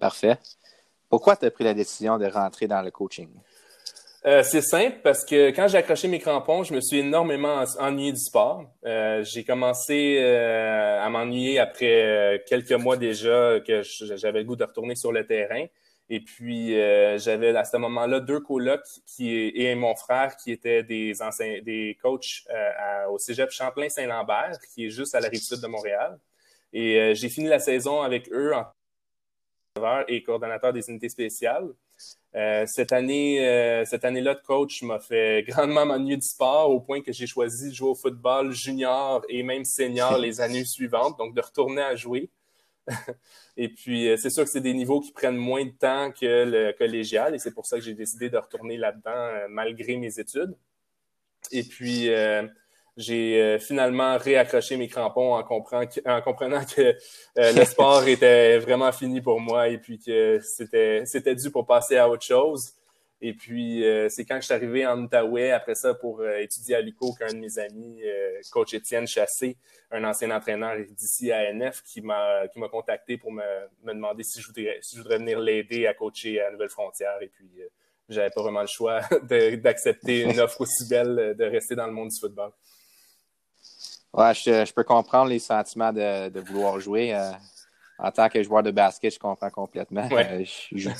[0.00, 0.38] Parfait.
[1.10, 3.28] Pourquoi tu as pris la décision de rentrer dans le coaching?
[4.26, 8.10] Euh, c'est simple parce que quand j'ai accroché mes crampons, je me suis énormément ennuyé
[8.10, 8.64] du sport.
[8.86, 13.82] Euh, j'ai commencé euh, à m'ennuyer après quelques mois déjà que
[14.16, 15.66] j'avais le goût de retourner sur le terrain.
[16.08, 16.72] Et puis
[17.18, 21.14] j'avais à ce moment-là deux colocs qui et mon frère qui étaient des
[21.62, 22.44] des coachs
[23.10, 26.18] au Cégep Champlain-Saint-Lambert, qui est juste à la rive sud de Montréal.
[26.74, 28.64] Et j'ai fini la saison avec eux en
[30.08, 31.68] et coordonnateur des unités spéciales.
[32.36, 36.80] Euh, cette année, euh, cette année-là de coach m'a fait grandement m'ennuyer du sport au
[36.80, 41.16] point que j'ai choisi de jouer au football junior et même senior les années suivantes,
[41.18, 42.30] donc de retourner à jouer.
[43.56, 46.44] et puis, euh, c'est sûr que c'est des niveaux qui prennent moins de temps que
[46.44, 50.54] le collégial et c'est pour ça que j'ai décidé de retourner là-dedans malgré mes études.
[51.52, 52.08] Et puis,
[52.96, 58.04] j'ai euh, finalement réaccroché mes crampons en, comprenant que, en comprenant que euh, le sport
[58.08, 62.24] était vraiment fini pour moi et puis que c'était, c'était dû pour passer à autre
[62.24, 62.72] chose.
[63.20, 66.80] Et puis, euh, c'est quand je suis arrivé en Outaouais, après ça, pour étudier à
[66.82, 68.02] l'UCO, qu'un de mes amis,
[68.52, 69.56] coach Étienne Chassé,
[69.90, 73.42] un ancien entraîneur d'ici à NF, qui m'a, qui m'a contacté pour me,
[73.82, 77.16] me demander si je, voudrais, si je voudrais venir l'aider à coacher à Nouvelle-Frontière.
[77.22, 77.48] Et puis,
[78.10, 82.10] j'avais pas vraiment le choix d'accepter une offre aussi belle de rester dans le monde
[82.10, 82.50] du football.
[84.14, 87.14] Ouais, je, peux comprendre les sentiments de, vouloir jouer.
[87.14, 87.30] Euh,
[87.98, 90.08] en tant que joueur de basket, je comprends complètement.
[90.10, 90.90] Euh, je,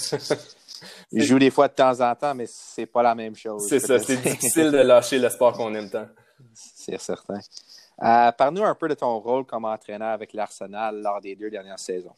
[1.12, 3.66] joue, des fois de temps en temps, mais c'est pas la même chose.
[3.68, 6.06] C'est ça, c'est difficile de lâcher le sport qu'on aime tant.
[6.54, 7.40] C'est certain.
[8.02, 11.78] Euh, Parle-nous un peu de ton rôle comme entraîneur avec l'Arsenal lors des deux dernières
[11.78, 12.14] saisons.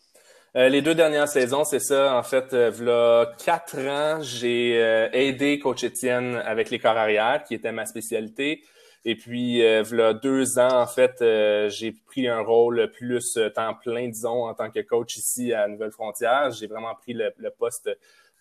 [0.57, 2.17] Euh, les deux dernières saisons, c'est ça.
[2.17, 4.77] En fait, il quatre ans, j'ai
[5.13, 8.63] aidé Coach Étienne avec les corps arrière, qui était ma spécialité.
[9.09, 13.49] Et puis, euh, voilà deux ans, en fait, euh, j'ai pris un rôle plus euh,
[13.51, 16.51] temps plein, disons, en tant que coach ici à Nouvelle-Frontière.
[16.51, 17.89] J'ai vraiment pris le, poste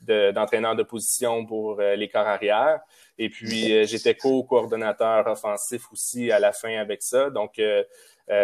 [0.01, 2.79] d'entraîneur de, position pour les corps arrière.
[3.19, 7.29] Et puis, j'étais co-coordonnateur offensif aussi à la fin avec ça.
[7.29, 7.61] Donc,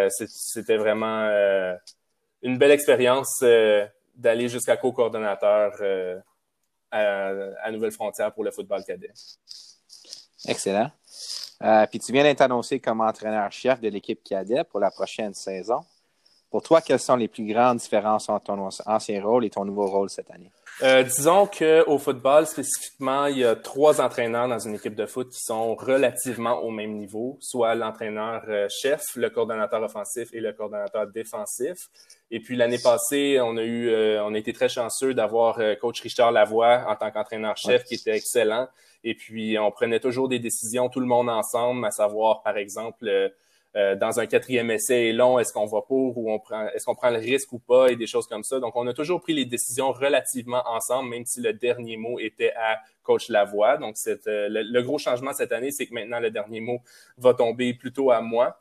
[0.09, 1.27] c'était vraiment
[2.43, 3.43] une belle expérience
[4.15, 5.73] d'aller jusqu'à co-coordonnateur
[6.91, 7.27] à,
[7.63, 9.11] à Nouvelle-Frontière pour le football cadet.
[10.47, 10.91] Excellent.
[11.63, 15.81] Euh, puis tu viens d'être annoncé comme entraîneur-chef de l'équipe cadet pour la prochaine saison.
[16.49, 19.87] Pour toi, quelles sont les plus grandes différences entre ton ancien rôle et ton nouveau
[19.87, 20.51] rôle cette année?
[20.83, 25.29] Euh, disons qu'au football, spécifiquement, il y a trois entraîneurs dans une équipe de foot
[25.29, 31.07] qui sont relativement au même niveau, soit l'entraîneur-chef, euh, le coordonnateur offensif et le coordonnateur
[31.07, 31.77] défensif.
[32.31, 36.31] Et puis l'année passée, on a eu, on a été très chanceux d'avoir coach Richard
[36.31, 38.67] Lavoie en tant qu'entraîneur-chef, qui était excellent.
[39.03, 43.07] Et puis, on prenait toujours des décisions, tout le monde ensemble, à savoir, par exemple,
[43.07, 43.29] euh,
[43.75, 46.93] euh, dans un quatrième essai long, est-ce qu'on va pour ou on prend, est-ce qu'on
[46.93, 48.59] prend le risque ou pas et des choses comme ça.
[48.59, 52.53] Donc, on a toujours pris les décisions relativement ensemble, même si le dernier mot était
[52.55, 53.77] à coach Lavoie.
[53.77, 56.81] Donc, c'est, euh, le, gros changement cette année, c'est que maintenant, le dernier mot
[57.17, 58.59] va tomber plutôt à moi.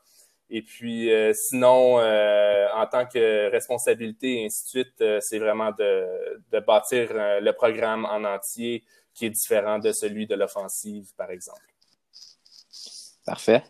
[0.53, 6.05] Et puis, sinon, en tant que responsabilité et ainsi de suite, c'est vraiment de,
[6.51, 11.61] de bâtir le programme en entier, qui est différent de celui de l'offensive, par exemple.
[13.25, 13.63] Parfait.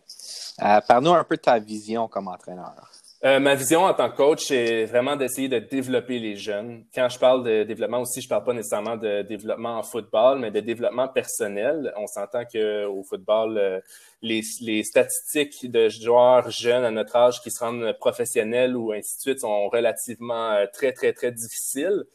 [0.61, 2.91] Euh, Parle-nous un peu de ta vision comme entraîneur.
[3.23, 6.85] Euh, ma vision en tant que coach, c'est vraiment d'essayer de développer les jeunes.
[6.93, 10.49] Quand je parle de développement aussi, je parle pas nécessairement de développement en football, mais
[10.49, 11.93] de développement personnel.
[11.97, 13.79] On s'entend que au football, euh,
[14.23, 19.17] les, les, statistiques de joueurs jeunes à notre âge qui se rendent professionnels ou ainsi
[19.17, 22.05] de suite sont relativement euh, très, très, très difficiles.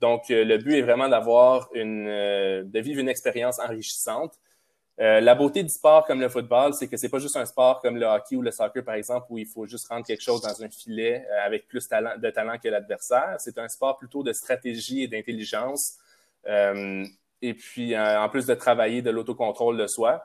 [0.00, 4.34] Donc, euh, le but est vraiment d'avoir une, euh, de vivre une expérience enrichissante.
[5.00, 7.80] Euh, la beauté du sport comme le football, c'est que c'est pas juste un sport
[7.80, 10.40] comme le hockey ou le soccer, par exemple, où il faut juste rendre quelque chose
[10.42, 13.36] dans un filet avec plus de talent que l'adversaire.
[13.38, 15.98] C'est un sport plutôt de stratégie et d'intelligence.
[16.46, 20.24] et puis, en plus de travailler de l'autocontrôle de soi.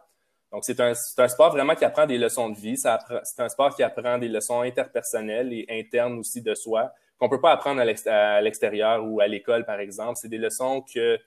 [0.52, 2.78] Donc, c'est un, un, sport vraiment qui apprend des leçons de vie.
[2.78, 7.42] C'est un sport qui apprend des leçons interpersonnelles et internes aussi de soi qu'on peut
[7.42, 10.18] pas apprendre à l'extérieur ou à l'école, par exemple.
[10.22, 11.20] C'est des leçons que,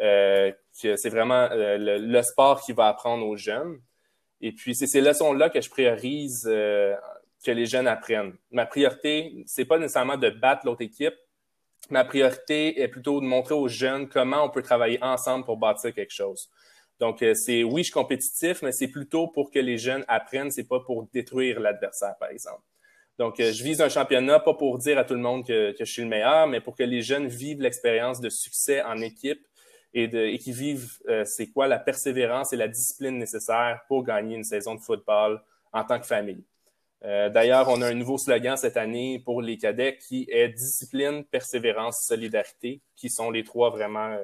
[0.00, 3.80] euh, que c'est vraiment euh, le, sport qui va apprendre aux jeunes.
[4.40, 6.94] Et puis, c'est ces leçons-là que je priorise euh,
[7.44, 8.34] que les jeunes apprennent.
[8.52, 11.14] Ma priorité, c'est pas nécessairement de battre l'autre équipe.
[11.90, 15.92] Ma priorité est plutôt de montrer aux jeunes comment on peut travailler ensemble pour bâtir
[15.92, 16.48] quelque chose.
[17.00, 20.50] Donc, euh, c'est oui, je suis compétitif, mais c'est plutôt pour que les jeunes apprennent,
[20.50, 22.62] c'est pas pour détruire l'adversaire, par exemple.
[23.20, 25.84] Donc, euh, je vise un championnat pas pour dire à tout le monde que, je
[25.84, 29.46] suis le meilleur, mais pour que les jeunes vivent l'expérience de succès en équipe
[29.92, 34.44] et, qui vivent euh, c'est quoi la persévérance et la discipline nécessaire pour gagner une
[34.44, 36.42] saison de football en tant que famille.
[37.04, 41.22] Euh, D'ailleurs, on a un nouveau slogan cette année pour les cadets qui est discipline,
[41.24, 44.16] persévérance, solidarité, qui sont les trois vraiment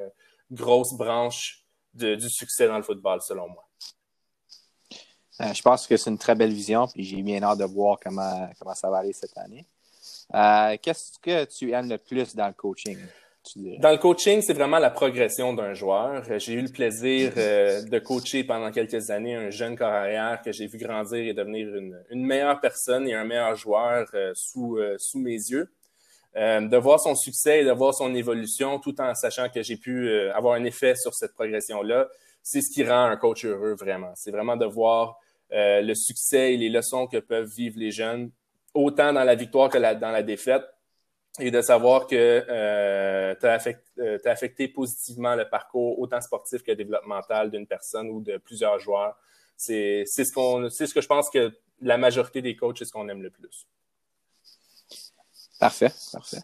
[0.50, 3.68] grosses branches du succès dans le football, selon moi.
[5.40, 7.98] Euh, je pense que c'est une très belle vision, puis j'ai bien hâte de voir
[8.02, 9.66] comment, comment ça va aller cette année.
[10.34, 12.98] Euh, Qu'est-ce que tu aimes le plus dans le coaching?
[13.54, 16.24] Dans le coaching, c'est vraiment la progression d'un joueur.
[16.38, 20.66] J'ai eu le plaisir euh, de coacher pendant quelques années un jeune carrière que j'ai
[20.66, 24.96] vu grandir et devenir une, une, meilleure personne et un meilleur joueur euh, sous, euh,
[24.98, 25.70] sous mes yeux.
[26.34, 30.10] de voir son succès et de voir son évolution tout en sachant que j'ai pu
[30.34, 32.08] avoir un effet sur cette progression-là,
[32.42, 34.12] c'est ce qui rend un coach heureux vraiment.
[34.16, 35.18] C'est vraiment de voir
[35.50, 38.30] le succès et les leçons que peuvent vivre les jeunes,
[38.74, 40.64] autant dans la victoire que dans la défaite
[41.38, 46.62] et de savoir que euh, tu as, affecté, euh, affecté positivement le parcours autant sportif
[46.62, 49.16] que développemental d'une personne ou de plusieurs joueurs.
[49.56, 53.08] C'est ce qu'on ce que je pense que la majorité des coachs, c'est ce qu'on
[53.08, 53.66] aime le plus.
[55.58, 56.42] Parfait, parfait.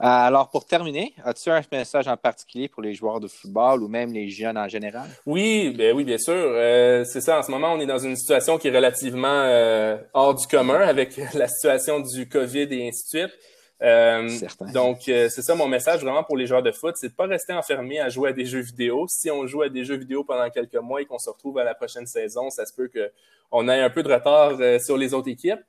[0.00, 3.88] Euh, alors, pour terminer, as-tu un message en particulier pour les joueurs de football ou
[3.88, 5.08] même les jeunes en général?
[5.26, 6.34] Oui, ben oui, bien sûr.
[6.34, 7.38] Euh, c'est ça.
[7.38, 10.80] En ce moment, on est dans une situation qui est relativement euh, hors du commun
[10.80, 13.38] avec la situation du COVID et ainsi de suite.
[13.80, 14.28] Euh,
[14.72, 17.26] donc, euh, c'est ça mon message vraiment pour les joueurs de foot, c'est de pas
[17.26, 19.06] rester enfermé à jouer à des jeux vidéo.
[19.08, 21.64] Si on joue à des jeux vidéo pendant quelques mois et qu'on se retrouve à
[21.64, 25.14] la prochaine saison, ça se peut qu'on ait un peu de retard euh, sur les
[25.14, 25.60] autres équipes.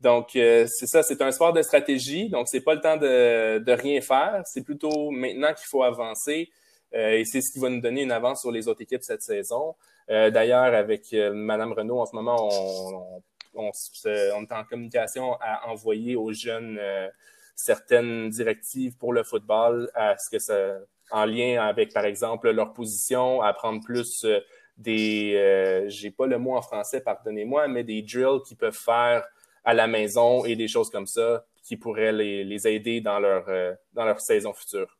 [0.00, 2.28] Donc, euh, c'est ça, c'est un sport de stratégie.
[2.28, 4.42] Donc, c'est pas le temps de, de rien faire.
[4.44, 6.50] C'est plutôt maintenant qu'il faut avancer.
[6.92, 9.76] et c'est ce qui va nous donner une avance sur les autres équipes cette saison.
[10.08, 13.20] D'ailleurs, avec Madame Renault, en ce moment, on,
[13.54, 13.70] on, on,
[14.34, 16.80] on, est en communication à envoyer aux jeunes
[17.54, 20.78] certaines directives pour le football, à ce que ça,
[21.10, 24.40] en lien avec, par exemple, leur position, à prendre plus euh,
[24.76, 29.24] des, euh, j'ai pas le mot en français, pardonnez-moi, mais des drills qu'ils peuvent faire
[29.64, 33.44] à la maison et des choses comme ça qui pourraient les, les aider dans leur,
[33.48, 34.96] euh, dans leur saison future.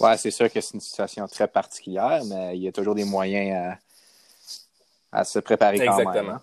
[0.00, 3.04] Ouais, c'est sûr que c'est une situation très particulière, mais il y a toujours des
[3.04, 3.78] moyens
[5.12, 6.12] à, à se préparer quand Exactement.
[6.12, 6.30] même.
[6.30, 6.42] Hein.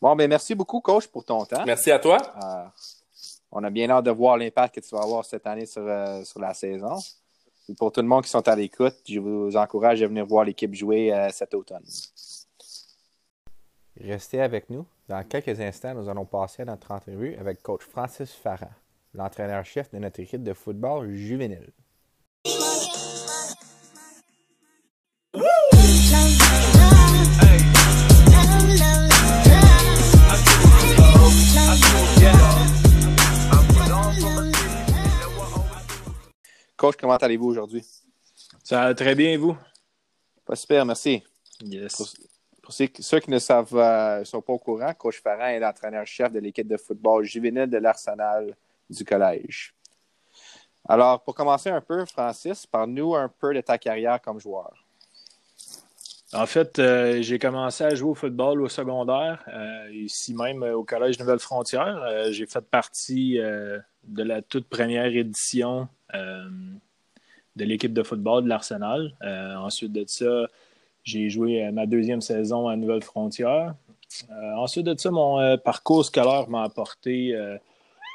[0.00, 1.64] Bon, ben merci beaucoup, coach, pour ton temps.
[1.64, 2.18] Merci à toi.
[2.42, 2.64] Euh,
[3.52, 6.24] on a bien hâte de voir l'impact que tu vas avoir cette année sur, euh,
[6.24, 6.98] sur la saison.
[7.68, 10.44] Et pour tout le monde qui sont à l'écoute, je vous encourage à venir voir
[10.44, 11.84] l'équipe jouer euh, cet automne.
[14.00, 14.86] Restez avec nous.
[15.08, 18.70] Dans quelques instants, nous allons passer à notre entrevue avec coach Francis Farran,
[19.14, 21.72] l'entraîneur-chef de notre équipe de football juvénile.
[36.76, 37.84] Coach, comment allez-vous aujourd'hui?
[38.64, 39.56] Ça va très bien, vous?
[40.44, 41.22] Pas super, merci.
[41.60, 42.16] Yes.
[42.62, 46.38] Pour, ceux, qui ne savent, euh, sont pas au courant, Coach Farran est l'entraîneur-chef de
[46.38, 48.54] l'équipe de football juvénile de l'Arsenal
[48.88, 49.74] du collège.
[50.88, 54.72] Alors, pour commencer un peu, Francis, parle-nous un peu de ta carrière comme joueur.
[56.32, 60.84] En fait, euh, j'ai commencé à jouer au football au secondaire, euh, ici même au
[60.84, 62.30] Collège Nouvelle-Frontière.
[62.30, 69.14] J'ai fait partie de la toute première édition de l'équipe de football de l'Arsenal.
[69.58, 70.46] ensuite de ça,
[71.04, 73.74] j'ai joué ma deuxième saison à Nouvelle-Frontière.
[74.56, 77.34] ensuite de ça, mon parcours scolaire m'a apporté,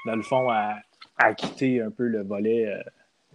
[0.06, 2.71] dans le fond, à, quitter un peu le volet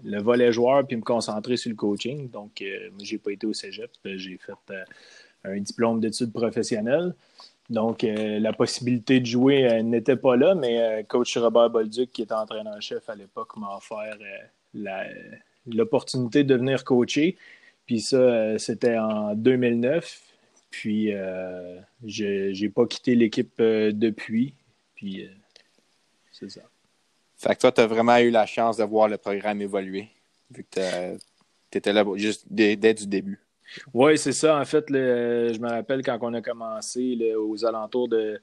[0.05, 2.31] le volet joueur puis me concentrer sur le coaching.
[2.31, 3.91] Donc, euh, j'ai pas été au cégep.
[4.05, 4.85] J'ai fait euh,
[5.45, 7.15] un diplôme d'études professionnelles.
[7.71, 12.23] Donc, euh, la possibilité de jouer euh, n'était pas là, mais coach Robert Bolduc, qui
[12.23, 14.17] était entraîneur-chef à l'époque, m'a offert
[15.67, 17.37] l'opportunité de venir coacher.
[17.93, 20.23] Puis ça, c'était en 2009.
[20.71, 24.55] Puis, je n'ai pas quitté l'équipe depuis.
[24.95, 25.29] Puis,
[26.33, 26.63] c'est ça.
[27.37, 30.09] Fait que toi, tu as vraiment eu la chance de voir le programme évoluer,
[30.51, 31.17] vu que
[31.71, 33.39] tu étais là juste dès, dès du début.
[33.93, 34.59] Oui, c'est ça.
[34.59, 38.41] En fait, le, je me rappelle quand on a commencé aux alentours de,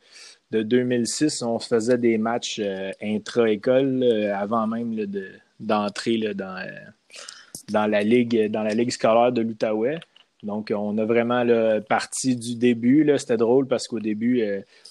[0.51, 6.17] de, 2006, on se faisait des matchs euh, intra-école euh, avant même là, de, d'entrer
[6.17, 6.69] là, dans, euh,
[7.71, 9.99] dans, la ligue, dans la ligue scolaire de l'Outaouais.
[10.43, 13.11] Donc, on a vraiment le parti du début.
[13.17, 14.41] C'était drôle parce qu'au début,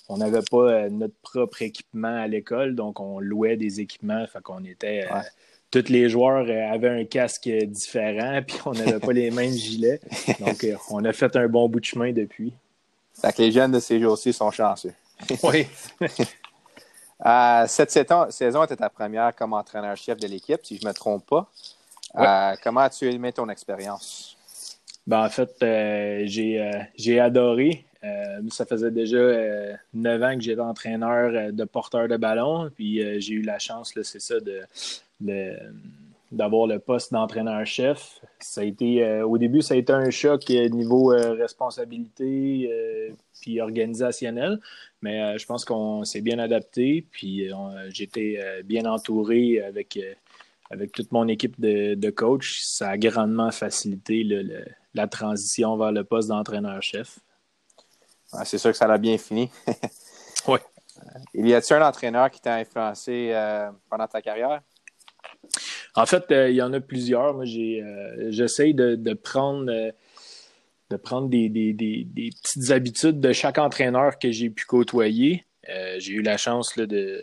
[0.08, 2.74] on n'avait pas notre propre équipement à l'école.
[2.74, 4.26] Donc, on louait des équipements.
[4.26, 5.06] Fait qu'on était.
[5.70, 10.00] tous les joueurs avaient un casque différent, puis on n'avait pas les mêmes gilets.
[10.38, 12.52] Donc, on a fait un bon bout de chemin depuis.
[13.20, 14.94] Fait que les jeunes de ces jours-ci sont chanceux.
[15.42, 15.66] Oui.
[17.26, 21.26] Euh, cette saison, était ta première comme entraîneur-chef de l'équipe, si je ne me trompe
[21.26, 21.50] pas.
[22.18, 24.36] Euh, comment as-tu aimé ton expérience?
[25.06, 27.84] Ben, en fait, euh, j'ai adoré.
[28.50, 29.18] ça faisait déjà
[29.94, 32.70] neuf ans que j'étais entraîneur de porteur de ballon.
[32.74, 35.56] Puis j'ai eu la chance, c'est ça, de,
[36.30, 38.20] d'avoir le poste d'entraîneur-chef.
[38.38, 42.70] Ça a été, au début, ça a été un choc niveau responsabilité
[43.40, 44.60] puis organisationnel.
[45.02, 47.54] Mais euh, je pense qu'on s'est bien adapté, puis euh,
[47.90, 49.98] j'étais euh, bien entouré avec,
[50.70, 52.60] avec toute mon équipe de, de coach.
[52.62, 54.26] Ça a grandement facilité
[54.94, 57.18] la transition vers le poste d'entraîneur-chef.
[58.44, 59.50] c'est sûr que ça l'a bien fini.
[60.48, 60.58] oui.
[61.34, 63.32] Il y a-t-il un entraîneur qui t'a influencé
[63.88, 64.60] pendant ta carrière?
[65.94, 67.34] En fait, il y en a plusieurs.
[67.34, 69.92] Moi, j'essaie de, de, prendre
[70.90, 75.44] de prendre des, petites habitudes de chaque entraîneur que j'ai pu côtoyer.
[75.68, 77.22] Euh, j'ai eu la chance de,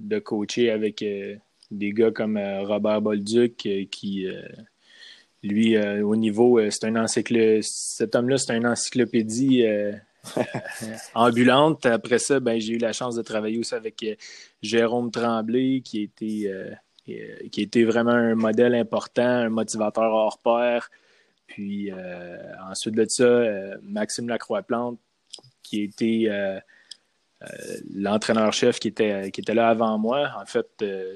[0.00, 1.36] de coacher avec euh,
[1.70, 3.56] des gars comme euh, Robert Bolduc
[3.90, 4.26] qui,
[5.42, 7.62] lui, au niveau, c'est un encyclopédie.
[7.62, 9.64] Cet homme-là, c'est une encyclopédie
[11.14, 11.86] ambulante.
[11.86, 14.04] Après ça, ben, j'ai eu la chance de travailler aussi avec
[14.62, 16.50] Jérôme Tremblay, qui était,
[17.52, 20.90] qui était vraiment un modèle important, un motivateur hors pair.
[21.48, 22.36] Puis euh,
[22.70, 25.00] ensuite de ça, euh, Maxime Lacroix-Plante,
[25.62, 26.60] qui était euh,
[27.94, 30.30] l'entraîneur-chef qui était, qui était là avant moi.
[30.40, 30.66] En fait,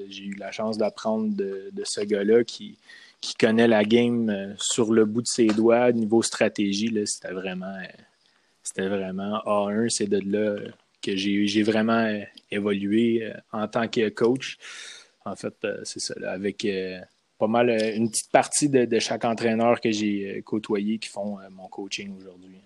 [0.08, 2.78] j'ai eu la chance d'apprendre de, ce gars-là qui,
[3.20, 6.94] qui connaît la game sur le bout de ses doigts, niveau stratégie.
[7.06, 7.76] C'était vraiment,
[8.62, 9.88] c'était vraiment A1.
[9.88, 10.60] C'est de là
[11.02, 12.20] que j'ai vraiment
[12.50, 14.58] évolué en tant que coach.
[15.24, 15.54] En fait,
[15.84, 16.64] c'est ça, avec
[17.42, 21.40] pas mal euh, une petite partie de, chaque entraîneur que j'ai euh, côtoyé qui font
[21.40, 22.60] euh, mon coaching aujourd'hui.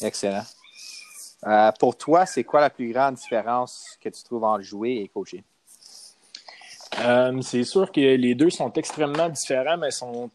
[0.00, 0.42] Excellent.
[1.78, 5.44] Pour toi, c'est quoi la plus grande différence que tu trouves entre jouer et coacher?
[7.42, 10.30] c'est sûr que les deux sont extrêmement différents, mais sont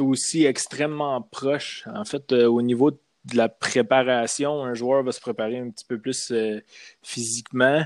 [0.00, 1.84] aussi extrêmement proches.
[1.94, 5.98] En fait, au niveau de la préparation, un joueur va se préparer un petit peu
[5.98, 6.32] plus
[7.02, 7.82] physiquement.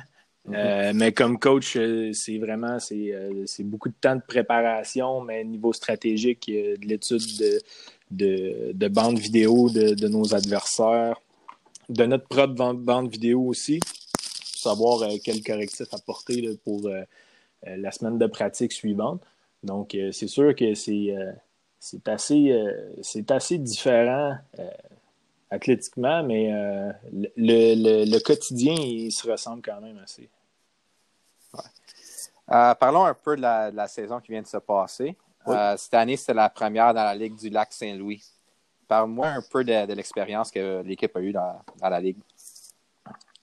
[0.53, 5.43] Euh, mais comme coach, euh, c'est vraiment euh, c'est, beaucoup de temps de préparation, mais
[5.45, 7.61] niveau stratégique, de l'étude de,
[8.11, 11.17] de, de bande vidéo de, nos adversaires,
[11.89, 16.91] de notre propre bande vidéo aussi, pour savoir quel correctif apporter pour
[17.65, 19.23] la semaine de pratique suivante.
[19.63, 21.15] Donc, c'est sûr que c'est,
[21.79, 22.53] c'est, assez,
[23.03, 24.37] c'est assez différent
[25.51, 26.51] athlétiquement, mais
[27.13, 30.29] le, le, le, quotidien, il se ressemble quand même assez.
[32.53, 35.17] Euh, parlons un peu de la, saison qui vient de se passer.
[35.49, 38.23] Euh, cette année, c'était la première dans la Ligue du Lac Saint-Louis.
[38.89, 42.19] Parle-moi un peu de, l'expérience que l'équipe a eue dans, la Ligue.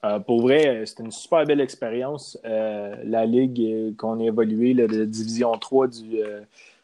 [0.04, 2.38] Euh, pour vrai, c'était une super belle expérience.
[2.44, 6.20] la Ligue qu'on a évoluée, la Division 3 du,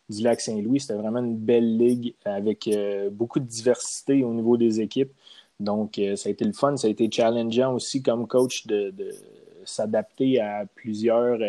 [0.09, 2.69] du Lac Saint-Louis, c'était vraiment une belle ligue avec
[3.11, 5.11] beaucoup de diversité au niveau des équipes.
[5.59, 9.09] Donc, ça a été le fun, ça a été challengeant aussi comme coach de, de
[9.65, 11.39] s'adapter à plusieurs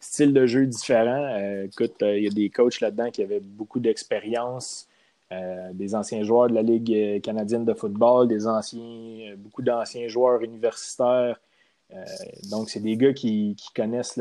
[0.00, 1.24] style de jeu différent.
[1.32, 4.88] Euh, écoute, euh, il y a des coachs là-dedans qui avaient beaucoup d'expérience,
[5.32, 10.42] euh, des anciens joueurs de la Ligue canadienne de football, des anciens, beaucoup d'anciens joueurs
[10.42, 11.38] universitaires.
[12.50, 14.20] donc, c'est des gars qui, connaissent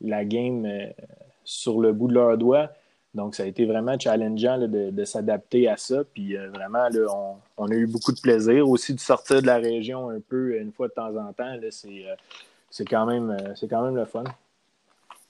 [0.00, 0.68] la game
[1.44, 2.70] sur le bout de leurs doigts.
[3.14, 6.04] Donc, ça a été vraiment challengeant de, s'adapter à ça.
[6.04, 10.10] Puis vraiment, on, on, a eu beaucoup de plaisir aussi de sortir de la région
[10.10, 11.56] un peu une fois de temps en temps.
[11.70, 13.36] C'est quand, même,
[13.70, 14.24] quand même le fun.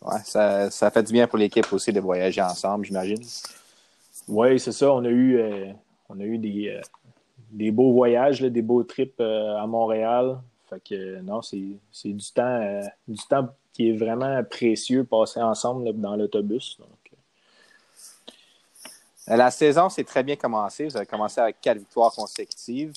[0.03, 3.23] Ouais, ça, ça fait du bien pour l'équipe aussi de voyager ensemble, j'imagine.
[4.29, 4.93] Oui, c'est ça.
[4.93, 5.73] On a eu, euh,
[6.09, 6.81] on a eu des, euh,
[7.51, 10.39] des beaux voyages, des beaux trips euh, à Montréal.
[10.69, 11.57] Fait que non, c'est
[12.05, 16.79] du temps, du temps qui est vraiment précieux passé ensemble dans l'autobus.
[19.29, 20.87] La saison s'est très bien commencée.
[20.87, 22.93] Vous avez commencé avec quatre victoires consécutives.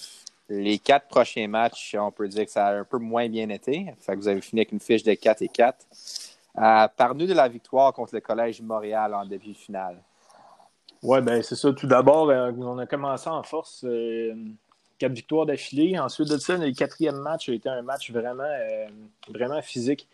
[0.47, 3.93] Les quatre prochains matchs, on peut dire que ça a un peu moins bien été.
[3.99, 5.86] Fait que vous avez fini avec une fiche de 4 et 4.
[6.57, 10.01] Euh, Parle-nous de la victoire contre le Collège Montréal en demi-finale.
[11.02, 11.72] Oui, ben c'est ça.
[11.74, 13.84] Tout d'abord, euh, on a commencé en force.
[13.86, 14.34] Euh,
[14.97, 15.97] quatre victoires d'affilée.
[15.97, 18.43] Ensuite de ça, le quatrième match a été un match vraiment,
[19.30, 20.10] vraiment physique.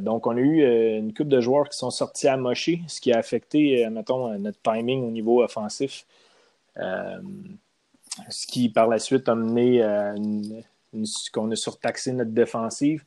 [0.00, 0.62] donc, on a eu
[0.98, 4.58] une coupe de joueurs qui sont sortis à mocher, ce qui a affecté, mettons, notre
[4.62, 6.06] timing au niveau offensif.
[6.76, 10.14] ce qui, par la suite, a mené à
[11.32, 13.04] qu'on a surtaxé notre défensive.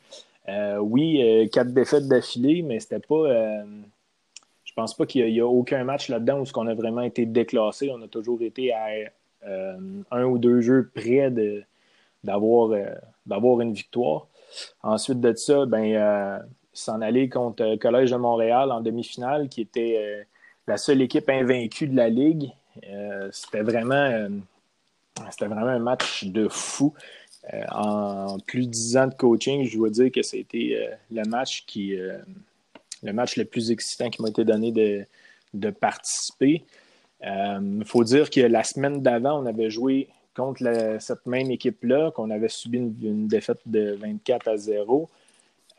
[0.79, 3.63] oui, quatre défaites d'affilée, mais c'était pas.
[4.77, 7.89] Je pense pas qu'il y, a aucun match là-dedans où on a vraiment été déclassé.
[7.93, 8.87] On a toujours été à
[10.11, 11.31] un ou deux jeux près
[12.23, 12.77] d'avoir
[13.25, 14.27] d'avoir une victoire.
[14.83, 20.25] Ensuite de ça, ben, s'en aller contre le Collège de Montréal en demi-finale, qui était
[20.67, 22.51] la seule équipe invaincue de la Ligue.
[22.87, 24.29] Euh, c'était vraiment, euh,
[25.39, 26.93] vraiment un match de fou.
[27.53, 31.65] Euh, en plus de 10 ans de coaching, je dois dire que c'était le match
[31.65, 31.95] qui
[33.05, 35.05] le match le plus excitant qui m'a été donné de,
[35.53, 36.63] de participer.
[37.23, 42.29] Il faut dire que la semaine d'avant, on avait joué contre cette même équipe-là, qu'on
[42.29, 45.09] avait subi une, une, défaite de 24 à 0.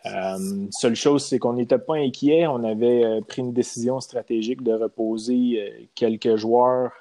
[0.07, 2.47] Euh, seule chose, c'est qu'on n'était pas inquiet.
[2.47, 6.93] On avait euh, pris une décision stratégique de reposer euh, quelques joueurs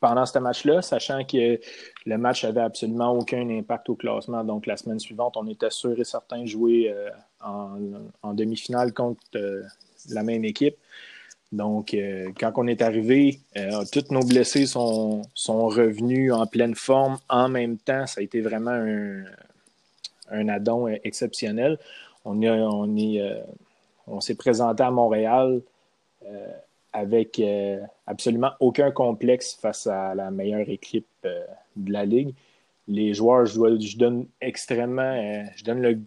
[0.00, 1.60] pendant ce match-là, sachant que
[2.06, 4.44] le match avait absolument aucun impact au classement.
[4.44, 6.94] Donc, la semaine suivante, on était sûr et certain de jouer
[7.40, 9.20] en, demi-finale contre
[10.10, 10.76] la même équipe.
[11.50, 11.96] Donc,
[12.38, 13.40] quand on est arrivé,
[13.92, 18.06] tous nos blessés sont, revenus en pleine forme en même temps.
[18.06, 19.24] Ça a été vraiment un,
[20.30, 21.78] un addon exceptionnel.
[22.24, 23.40] On, on, euh,
[24.06, 25.60] on s'est présenté à Montréal
[26.26, 26.52] euh,
[26.92, 31.06] avec euh, absolument aucun complexe face à la meilleure équipe
[31.76, 32.34] de la Ligue.
[32.86, 36.02] Les joueurs, je, donne extrêmement, je donne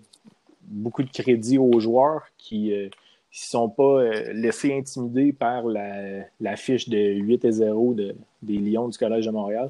[0.63, 2.89] beaucoup de crédit aux joueurs qui ne
[3.29, 4.03] sont pas
[4.33, 7.95] laissés intimider par la, fiche de 8 et 0
[8.41, 9.69] des Lions du Collège de Montréal.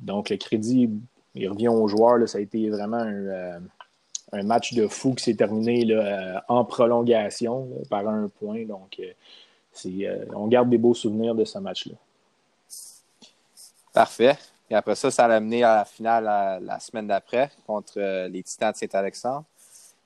[0.00, 0.88] donc, le crédit
[1.34, 2.28] il revient aux joueurs.
[2.28, 3.60] ça a été vraiment un,
[4.34, 8.64] euh, match de fou qui s'est terminé euh, en prolongation par un point.
[8.64, 9.00] Donc,
[9.84, 11.94] euh, on garde des beaux souvenirs de ce match-là.
[13.92, 14.36] Parfait.
[14.70, 16.24] Et après ça, ça l'a amené à la finale
[16.62, 19.44] la semaine d'après contre les Titans de Saint-Alexandre.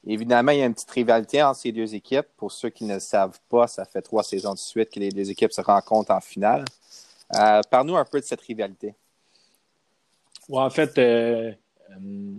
[0.04, 2.26] Évidemment, il y a une petite rivalité entre ces deux équipes.
[2.36, 5.10] Pour ceux qui ne le savent pas, ça fait trois saisons de suite que les
[5.10, 6.64] deux équipes se rencontrent en finale.
[7.70, 8.94] Parle-nous un peu de cette rivalité
[10.52, 11.52] en fait, euh,
[11.90, 12.34] euh,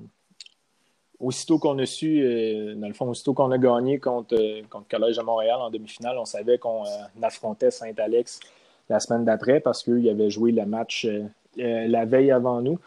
[1.19, 4.37] aussitôt qu'on a su, euh, dans le fond, aussitôt qu'on a gagné contre,
[4.69, 6.83] contre Collège de Montréal en demi-finale, on savait qu'on
[7.21, 8.39] affrontait Saint-Alex
[8.89, 11.07] la semaine d'après parce qu'ils avaient joué le match
[11.57, 12.79] la veille avant nous.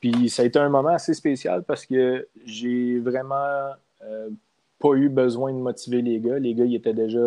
[0.00, 3.70] Puis ça a été un moment assez spécial parce que j'ai vraiment
[4.78, 6.38] pas eu besoin de motiver les gars.
[6.38, 7.20] Les gars, ils étaient déjà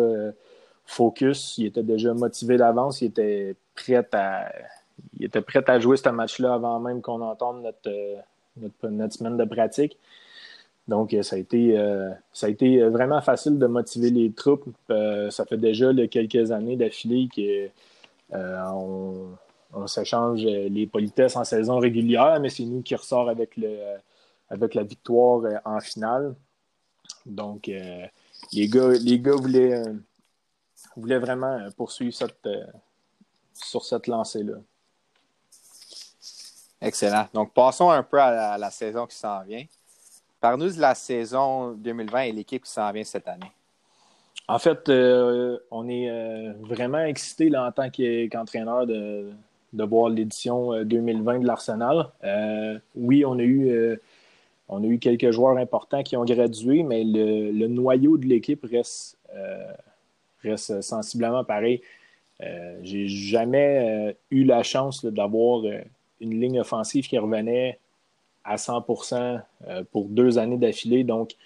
[0.84, 4.52] focus, ils étaient déjà motivés d'avance, ils étaient prêts à
[5.18, 8.16] il était prêt à jouer ce match-là avant même qu'on entende notre, euh,
[8.82, 9.98] notre, semaine de pratique.
[10.90, 12.12] Donc, euh, ça a, été, euh,
[12.48, 14.66] été vraiment facile de motiver les troupes.
[15.30, 17.28] ça fait déjà quelques années d'affilée
[18.32, 19.36] qu'on
[19.72, 25.60] on, s'échange les politesses en saison régulière, mais c'est nous qui ressort avec, la victoire
[25.64, 26.34] en finale.
[27.24, 27.70] Donc,
[28.52, 28.88] les, gars,
[29.36, 32.16] voulaient, vraiment poursuivre
[33.54, 34.56] sur cette lancée-là.
[36.80, 37.28] Excellent.
[37.32, 39.64] Donc, passons un peu à la, saison qui s'en vient.
[40.40, 43.52] Parle-nous de la saison 2020 et l'équipe qui s'en vient cette année.
[44.48, 49.32] En fait, euh, on est euh, vraiment excité en tant qu'entraîneur de,
[49.72, 52.10] voir l'édition 2020 euh, de l'Arsenal.
[52.96, 53.98] oui, on a, eu,
[54.68, 59.18] on a eu quelques joueurs importants qui ont gradué, mais le, noyau de l'équipe reste,
[60.42, 61.82] reste sensiblement pareil.
[62.82, 65.62] J'ai jamais eu la chance d'avoir
[66.20, 67.78] une ligne offensive qui revenait
[68.50, 71.04] à 100% euh, pour deux années d'affilée.
[71.04, 71.36] Donc,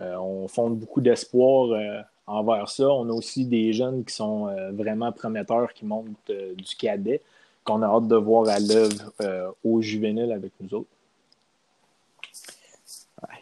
[0.00, 2.88] euh, on fonde beaucoup d'espoir euh, envers ça.
[2.88, 7.20] On a aussi des jeunes qui sont vraiment prometteurs qui montent du cadet,
[7.64, 9.12] qu'on a hâte de voir à l'œuvre
[9.62, 10.88] au juvénile avec nous autres.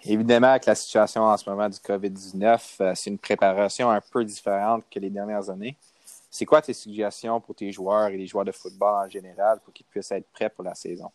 [0.05, 4.83] Évidemment, avec la situation en ce moment du COVID-19, c'est une préparation un peu différente
[4.91, 5.77] que les dernières années.
[6.29, 9.73] C'est quoi tes suggestions pour tes joueurs et les joueurs de football en général pour
[9.73, 11.11] qu'ils puissent être prêts pour la saison?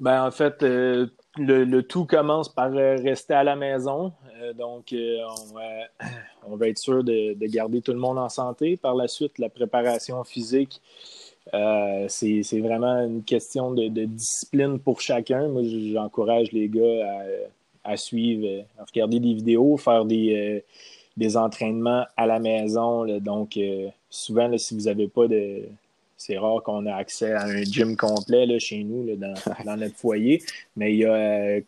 [0.00, 4.12] Ben, en fait, euh, le, tout commence par euh, rester à la maison.
[4.40, 4.94] Euh, donc,
[6.46, 8.78] on va, être sûr de, garder tout le monde en santé.
[8.78, 10.80] Par la suite, la préparation physique,
[11.52, 15.48] c'est vraiment une question de, discipline pour chacun.
[15.48, 17.26] Moi, j'encourage les gars
[17.84, 20.64] à, suivre, à regarder des vidéos, faire des,
[21.18, 23.04] des entraînements à la maison.
[23.18, 23.58] donc,
[24.08, 25.64] souvent, si vous n'avez pas de.
[26.20, 29.16] C'est rare qu'on ait accès à un gym complet là, chez nous,
[29.64, 30.42] dans, notre foyer.
[30.76, 31.60] Mais il y a euh,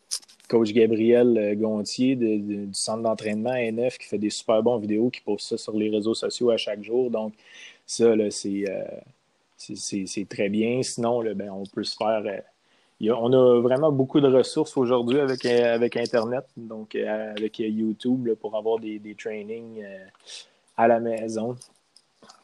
[0.46, 5.22] coach Gabriel euh, Gontier du centre d'entraînement N9 qui fait des super bons vidéos, qui
[5.22, 7.10] poste ça sur les réseaux sociaux à chaque jour.
[7.10, 7.32] Donc,
[7.86, 8.64] ça, c'est.
[8.68, 8.84] Euh,
[9.56, 10.82] c'est très bien.
[10.82, 12.22] Sinon, ben, on peut se faire.
[13.00, 18.80] on a vraiment beaucoup de ressources aujourd'hui avec, avec Internet, donc avec YouTube pour avoir
[18.80, 19.82] des, des trainings
[20.76, 21.56] à la maison.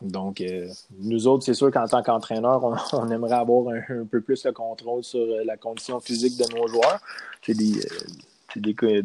[0.01, 0.69] Donc, euh,
[0.99, 2.63] nous autres, c'est sûr qu'en tant qu'entraîneur,
[2.93, 6.69] on, aimerait avoir un, peu plus le contrôle sur euh, la condition physique de nos
[6.69, 7.01] joueurs.
[7.45, 7.75] C'est des,
[8.85, 9.03] euh,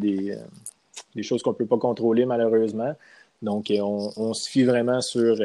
[1.16, 2.94] des, choses qu'on ne peut pas contrôler, malheureusement.
[3.42, 5.36] Donc, on, se fie vraiment sur,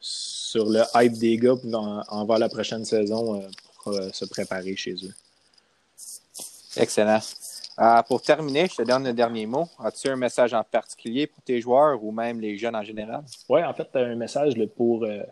[0.00, 3.42] sur le hype des gars en, envers la prochaine saison
[3.82, 5.14] pour se préparer chez eux.
[6.76, 7.20] Excellent.
[7.78, 9.68] Euh, pour terminer, je te donne le dernier mot.
[9.78, 13.22] As-tu un message en particulier pour tes joueurs ou même les jeunes en général?
[13.48, 15.22] Oui, en fait, un message pour euh,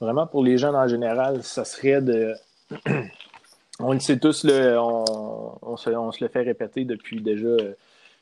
[0.00, 2.34] vraiment pour les jeunes en général, ça serait de.
[3.80, 7.56] on le sait tous, on, se, le fait répéter depuis déjà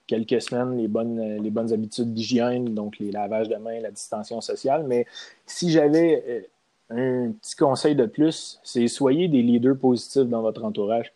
[0.06, 4.40] quelques semaines, les bonnes, les bonnes habitudes d'hygiène, donc les lavages de mains, la distanciation
[4.40, 4.84] sociale.
[4.86, 5.06] Mais
[5.46, 6.48] si j'avais
[6.92, 11.12] euh, un petit conseil de plus, c'est soyez des leaders positifs dans votre entourage.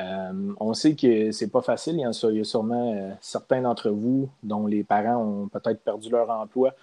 [0.00, 1.96] Euh, on sait que c'est pas facile.
[1.96, 2.12] Il y, a,
[2.44, 6.74] sûrement euh, certains d'entre vous dont les parents ont peut-être perdu leur emploi.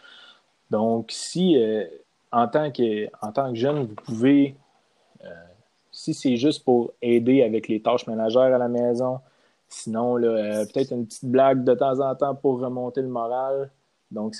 [0.69, 1.85] Donc, si euh,
[2.31, 4.55] en, tant que, en tant que jeune, vous pouvez,
[5.91, 9.21] si c'est juste pour aider avec les tâches ménagères à la maison,
[9.69, 13.71] sinon, peut-être une petite blague de temps en temps pour remonter le moral,
[14.11, 14.35] donc,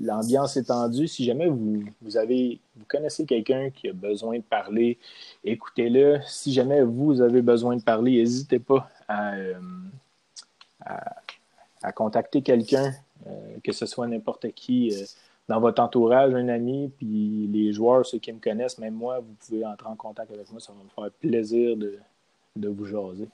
[0.00, 1.08] l'ambiance est tendue.
[1.08, 4.98] Si jamais vous, avez, vous connaissez quelqu'un qui a besoin de parler,
[5.42, 6.20] écoutez-le.
[6.26, 9.52] Si jamais vous avez besoin de parler, n'hésitez pas à, euh,
[11.94, 12.92] contacter quelqu'un,
[13.26, 15.04] euh, que ce soit n'importe qui euh,
[15.48, 19.34] dans votre entourage, un ami, puis les joueurs, ceux qui me connaissent, même moi, vous
[19.46, 20.60] pouvez entrer en contact avec moi.
[20.60, 21.98] Ça va me faire plaisir de,
[22.56, 23.28] de vous jaser.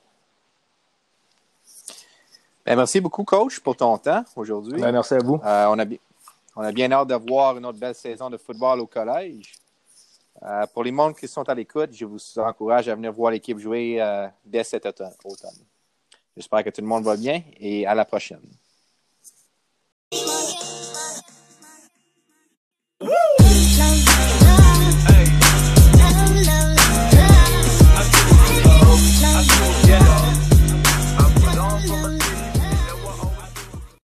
[2.70, 4.80] Ben, merci beaucoup, coach, pour ton temps aujourd'hui.
[4.80, 5.40] Ben, merci à vous.
[5.44, 5.84] Euh, on, a,
[6.54, 9.54] on a bien hâte de voir une autre belle saison de football au collège.
[10.44, 13.58] Euh, pour les membres qui sont à l'écoute, je vous encourage à venir voir l'équipe
[13.58, 15.10] jouer euh, dès cet automne.
[16.36, 18.38] J'espère que tout le monde va bien et à la prochaine.